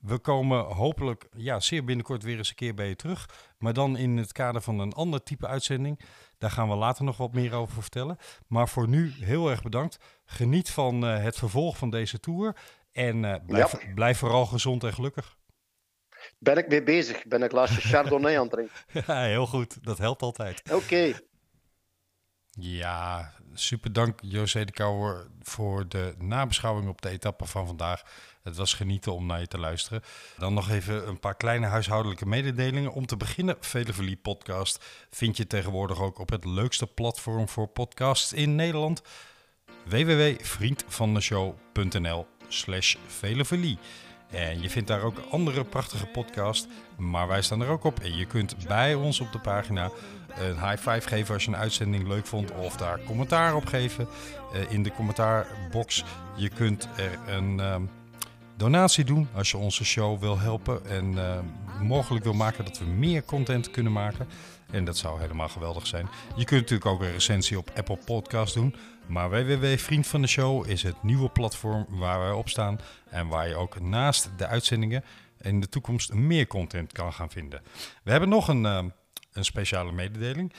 We 0.00 0.18
komen 0.18 0.64
hopelijk 0.64 1.28
ja, 1.36 1.60
zeer 1.60 1.84
binnenkort 1.84 2.22
weer 2.22 2.36
eens 2.36 2.48
een 2.48 2.54
keer 2.54 2.74
bij 2.74 2.88
je 2.88 2.96
terug. 2.96 3.28
Maar 3.58 3.72
dan 3.72 3.96
in 3.96 4.16
het 4.16 4.32
kader 4.32 4.60
van 4.62 4.78
een 4.78 4.92
ander 4.92 5.22
type 5.22 5.46
uitzending. 5.46 6.00
Daar 6.38 6.50
gaan 6.50 6.68
we 6.68 6.74
later 6.74 7.04
nog 7.04 7.16
wat 7.16 7.32
meer 7.32 7.54
over 7.54 7.82
vertellen. 7.82 8.16
Maar 8.46 8.68
voor 8.68 8.88
nu 8.88 9.12
heel 9.20 9.50
erg 9.50 9.62
bedankt. 9.62 9.98
Geniet 10.24 10.70
van 10.70 11.04
uh, 11.04 11.22
het 11.22 11.36
vervolg 11.36 11.76
van 11.76 11.90
deze 11.90 12.20
tour. 12.20 12.56
En 12.92 13.42
blijf, 13.46 13.72
ja. 13.72 13.94
blijf 13.94 14.18
vooral 14.18 14.46
gezond 14.46 14.84
en 14.84 14.92
gelukkig. 14.92 15.36
Ben 16.38 16.56
ik 16.56 16.68
mee 16.68 16.82
bezig. 16.82 17.24
Ben 17.24 17.42
een 17.42 17.48
glaasje 17.48 17.80
Chardonnay 17.80 18.36
aan 18.36 18.42
het 18.42 18.50
drinken. 18.50 18.76
ja, 19.06 19.22
heel 19.22 19.46
goed. 19.46 19.84
Dat 19.84 19.98
helpt 19.98 20.22
altijd. 20.22 20.62
Oké. 20.64 20.74
Okay. 20.74 21.14
Ja, 22.58 23.32
super 23.54 23.92
dank 23.92 24.18
José 24.22 24.64
de 24.64 24.72
Kouwer 24.72 25.26
voor 25.42 25.88
de 25.88 26.14
nabeschouwing 26.18 26.88
op 26.88 27.02
de 27.02 27.08
etappe 27.08 27.46
van 27.46 27.66
vandaag. 27.66 28.02
Het 28.42 28.56
was 28.56 28.74
genieten 28.74 29.14
om 29.14 29.26
naar 29.26 29.40
je 29.40 29.46
te 29.46 29.58
luisteren. 29.58 30.02
Dan 30.36 30.54
nog 30.54 30.70
even 30.70 31.08
een 31.08 31.20
paar 31.20 31.34
kleine 31.34 31.66
huishoudelijke 31.66 32.26
mededelingen. 32.26 32.92
Om 32.92 33.06
te 33.06 33.16
beginnen, 33.16 33.56
Veleverlie 33.60 34.16
podcast 34.16 34.84
vind 35.10 35.36
je 35.36 35.46
tegenwoordig 35.46 36.00
ook 36.00 36.18
op 36.18 36.30
het 36.30 36.44
leukste 36.44 36.86
platform 36.86 37.48
voor 37.48 37.68
podcasts 37.68 38.32
in 38.32 38.54
Nederland. 38.54 39.02
www.vriendvandeshow.nl 39.84 42.26
slash 42.48 42.96
Veleverlie. 43.06 43.78
En 44.30 44.62
je 44.62 44.70
vindt 44.70 44.88
daar 44.88 45.02
ook 45.02 45.18
andere 45.30 45.64
prachtige 45.64 46.06
podcasts, 46.06 46.66
maar 46.96 47.28
wij 47.28 47.42
staan 47.42 47.62
er 47.62 47.68
ook 47.68 47.84
op. 47.84 48.00
En 48.00 48.16
je 48.16 48.26
kunt 48.26 48.66
bij 48.66 48.94
ons 48.94 49.20
op 49.20 49.32
de 49.32 49.38
pagina 49.38 49.90
een 50.38 50.68
high 50.68 50.90
five 50.90 51.08
geven 51.08 51.34
als 51.34 51.44
je 51.44 51.50
een 51.50 51.56
uitzending 51.56 52.08
leuk 52.08 52.26
vond 52.26 52.50
of 52.52 52.76
daar 52.76 53.00
commentaar 53.06 53.54
op 53.54 53.66
geven 53.66 54.08
uh, 54.54 54.72
in 54.72 54.82
de 54.82 54.92
commentaarbox. 54.92 56.04
Je 56.36 56.48
kunt 56.48 56.88
er 56.96 57.34
een 57.34 57.60
um, 57.60 57.90
donatie 58.56 59.04
doen 59.04 59.28
als 59.34 59.50
je 59.50 59.56
onze 59.56 59.84
show 59.84 60.20
wil 60.20 60.38
helpen 60.38 60.86
en 60.86 61.12
uh, 61.12 61.38
mogelijk 61.80 62.24
wil 62.24 62.32
maken 62.32 62.64
dat 62.64 62.78
we 62.78 62.84
meer 62.84 63.24
content 63.24 63.70
kunnen 63.70 63.92
maken. 63.92 64.28
En 64.70 64.84
dat 64.84 64.96
zou 64.96 65.20
helemaal 65.20 65.48
geweldig 65.48 65.86
zijn. 65.86 66.08
Je 66.36 66.44
kunt 66.44 66.60
natuurlijk 66.60 66.90
ook 66.90 67.00
een 67.00 67.12
recensie 67.12 67.58
op 67.58 67.70
Apple 67.76 67.98
Podcast 68.04 68.54
doen. 68.54 68.74
Maar 69.06 69.30
www 69.30 69.76
Vriend 69.76 70.06
van 70.06 70.20
de 70.20 70.26
Show 70.26 70.68
is 70.68 70.82
het 70.82 71.02
nieuwe 71.02 71.28
platform 71.28 71.86
waar 71.88 72.18
wij 72.18 72.32
op 72.32 72.48
staan. 72.48 72.80
En 73.10 73.28
waar 73.28 73.48
je 73.48 73.54
ook 73.54 73.80
naast 73.80 74.30
de 74.36 74.46
uitzendingen 74.46 75.04
in 75.40 75.60
de 75.60 75.68
toekomst 75.68 76.12
meer 76.12 76.46
content 76.46 76.92
kan 76.92 77.12
gaan 77.12 77.30
vinden. 77.30 77.62
We 78.02 78.10
hebben 78.10 78.28
nog 78.28 78.48
een... 78.48 78.64
Uh, 78.64 78.78
een 79.36 79.44
speciale 79.44 79.92
mededeling. 79.92 80.52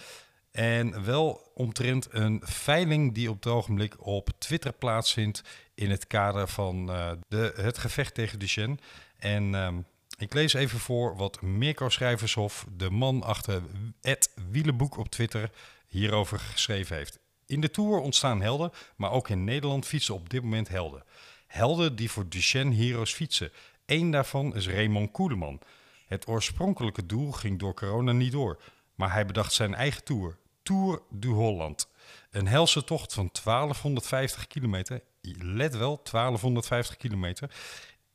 En 0.51 1.05
wel 1.05 1.51
omtrent 1.53 2.07
een 2.11 2.41
veiling 2.43 3.13
die 3.13 3.29
op 3.29 3.35
het 3.35 3.53
ogenblik 3.53 4.05
op 4.05 4.29
Twitter 4.37 4.73
plaatsvindt 4.73 5.41
in 5.73 5.89
het 5.89 6.07
kader 6.07 6.47
van 6.47 6.89
uh, 6.89 7.11
de, 7.27 7.53
het 7.55 7.77
gevecht 7.77 8.13
tegen 8.13 8.39
Duchenne. 8.39 8.77
En 9.17 9.53
uh, 9.53 9.69
ik 10.17 10.33
lees 10.33 10.53
even 10.53 10.79
voor 10.79 11.15
wat 11.15 11.41
Mirko 11.41 11.89
Schrijvershof, 11.89 12.65
de 12.77 12.89
man 12.89 13.23
achter 13.23 13.61
het 14.01 14.31
wielenboek 14.51 14.97
op 14.97 15.09
Twitter, 15.09 15.49
hierover 15.87 16.39
geschreven 16.39 16.95
heeft. 16.95 17.19
In 17.45 17.61
de 17.61 17.71
Tour 17.71 17.99
ontstaan 17.99 18.41
helden, 18.41 18.71
maar 18.95 19.11
ook 19.11 19.29
in 19.29 19.43
Nederland 19.43 19.85
fietsen 19.85 20.13
op 20.13 20.29
dit 20.29 20.41
moment 20.41 20.67
helden. 20.67 21.03
Helden 21.47 21.95
die 21.95 22.11
voor 22.11 22.29
Duchenne 22.29 22.75
Heroes 22.75 23.13
fietsen. 23.13 23.51
Eén 23.85 24.11
daarvan 24.11 24.55
is 24.55 24.67
Raymond 24.67 25.11
Koeleman. 25.11 25.59
Het 26.05 26.27
oorspronkelijke 26.27 27.05
doel 27.05 27.31
ging 27.31 27.59
door 27.59 27.73
corona 27.73 28.11
niet 28.11 28.31
door, 28.31 28.61
maar 28.95 29.13
hij 29.13 29.25
bedacht 29.25 29.53
zijn 29.53 29.73
eigen 29.73 30.03
Tour, 30.03 30.37
Tour 30.63 31.01
du 31.09 31.29
Holland. 31.29 31.89
Een 32.31 32.47
helse 32.47 32.83
tocht 32.83 33.13
van 33.13 33.29
1250 33.43 34.47
kilometer, 34.47 35.01
let 35.39 35.77
wel, 35.77 35.99
1250 36.03 36.97
kilometer, 36.97 37.51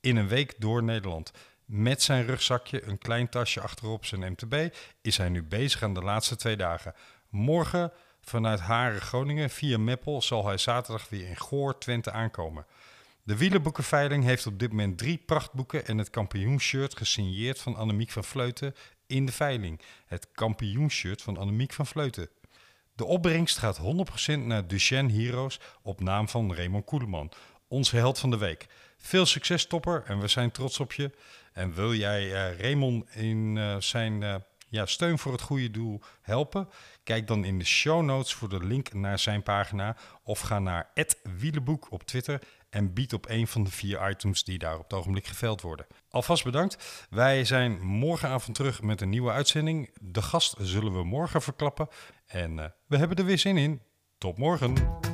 in 0.00 0.16
een 0.16 0.28
week 0.28 0.54
door 0.58 0.82
Nederland. 0.82 1.32
Met 1.64 2.02
zijn 2.02 2.26
rugzakje, 2.26 2.86
een 2.86 2.98
klein 2.98 3.28
tasje 3.28 3.60
achterop 3.60 4.06
zijn 4.06 4.32
MTB, 4.32 4.74
is 5.02 5.16
hij 5.16 5.28
nu 5.28 5.42
bezig 5.42 5.82
aan 5.82 5.94
de 5.94 6.02
laatste 6.02 6.36
twee 6.36 6.56
dagen. 6.56 6.94
Morgen 7.28 7.92
vanuit 8.20 8.60
Haren, 8.60 9.00
Groningen, 9.00 9.50
via 9.50 9.78
Meppel, 9.78 10.22
zal 10.22 10.46
hij 10.46 10.58
zaterdag 10.58 11.08
weer 11.08 11.28
in 11.28 11.36
Goor, 11.36 11.78
Twente 11.78 12.10
aankomen. 12.10 12.66
De 13.30 13.36
wielerboekenveiling 13.36 14.24
heeft 14.24 14.46
op 14.46 14.58
dit 14.58 14.70
moment 14.70 14.98
drie 14.98 15.22
prachtboeken 15.26 15.86
en 15.86 15.98
het 15.98 16.10
kampioenshirt 16.10 16.96
gesigneerd 16.96 17.58
van 17.58 17.76
Annemiek 17.76 18.10
van 18.10 18.24
Vleuten 18.24 18.74
in 19.06 19.26
de 19.26 19.32
veiling. 19.32 19.80
Het 20.06 20.28
kampioenshirt 20.32 21.22
van 21.22 21.36
Annemiek 21.36 21.72
van 21.72 21.86
Vleuten. 21.86 22.28
De 22.94 23.04
opbrengst 23.04 23.58
gaat 23.58 23.80
100% 24.34 24.38
naar 24.38 24.66
Duchenne 24.66 25.12
Heroes 25.12 25.60
op 25.82 26.00
naam 26.00 26.28
van 26.28 26.54
Raymond 26.54 26.84
Koeleman, 26.84 27.32
onze 27.68 27.96
held 27.96 28.18
van 28.18 28.30
de 28.30 28.38
week. 28.38 28.66
Veel 28.96 29.26
succes 29.26 29.66
topper 29.66 30.02
en 30.06 30.20
we 30.20 30.28
zijn 30.28 30.50
trots 30.50 30.80
op 30.80 30.92
je. 30.92 31.10
En 31.52 31.74
wil 31.74 31.94
jij 31.94 32.24
uh, 32.24 32.58
Raymond 32.58 33.14
in 33.14 33.56
uh, 33.56 33.76
zijn 33.78 34.22
uh, 34.22 34.34
ja, 34.68 34.86
steun 34.86 35.18
voor 35.18 35.32
het 35.32 35.40
goede 35.40 35.70
doel 35.70 36.00
helpen? 36.22 36.68
Kijk 37.02 37.26
dan 37.26 37.44
in 37.44 37.58
de 37.58 37.64
show 37.64 38.02
notes 38.02 38.34
voor 38.34 38.48
de 38.48 38.64
link 38.64 38.92
naar 38.92 39.18
zijn 39.18 39.42
pagina 39.42 39.96
of 40.22 40.40
ga 40.40 40.58
naar 40.58 40.90
Wielenboek 41.38 41.90
op 41.90 42.02
Twitter 42.02 42.40
en 42.70 42.92
bied 42.92 43.12
op 43.12 43.28
een 43.28 43.46
van 43.46 43.64
de 43.64 43.70
vier 43.70 44.10
items 44.10 44.44
die 44.44 44.58
daar 44.58 44.76
op 44.76 44.82
het 44.82 44.92
ogenblik 44.92 45.26
geveld 45.26 45.60
worden. 45.60 45.86
Alvast 46.10 46.44
bedankt. 46.44 47.06
Wij 47.10 47.44
zijn 47.44 47.80
morgenavond 47.80 48.56
terug 48.56 48.82
met 48.82 49.00
een 49.00 49.08
nieuwe 49.08 49.30
uitzending. 49.30 49.90
De 50.00 50.22
gast 50.22 50.54
zullen 50.58 50.92
we 50.92 51.04
morgen 51.04 51.42
verklappen 51.42 51.88
en 52.26 52.74
we 52.86 52.96
hebben 52.96 53.16
er 53.16 53.24
weer 53.24 53.38
zin 53.38 53.56
in. 53.56 53.82
Tot 54.18 54.38
morgen. 54.38 55.09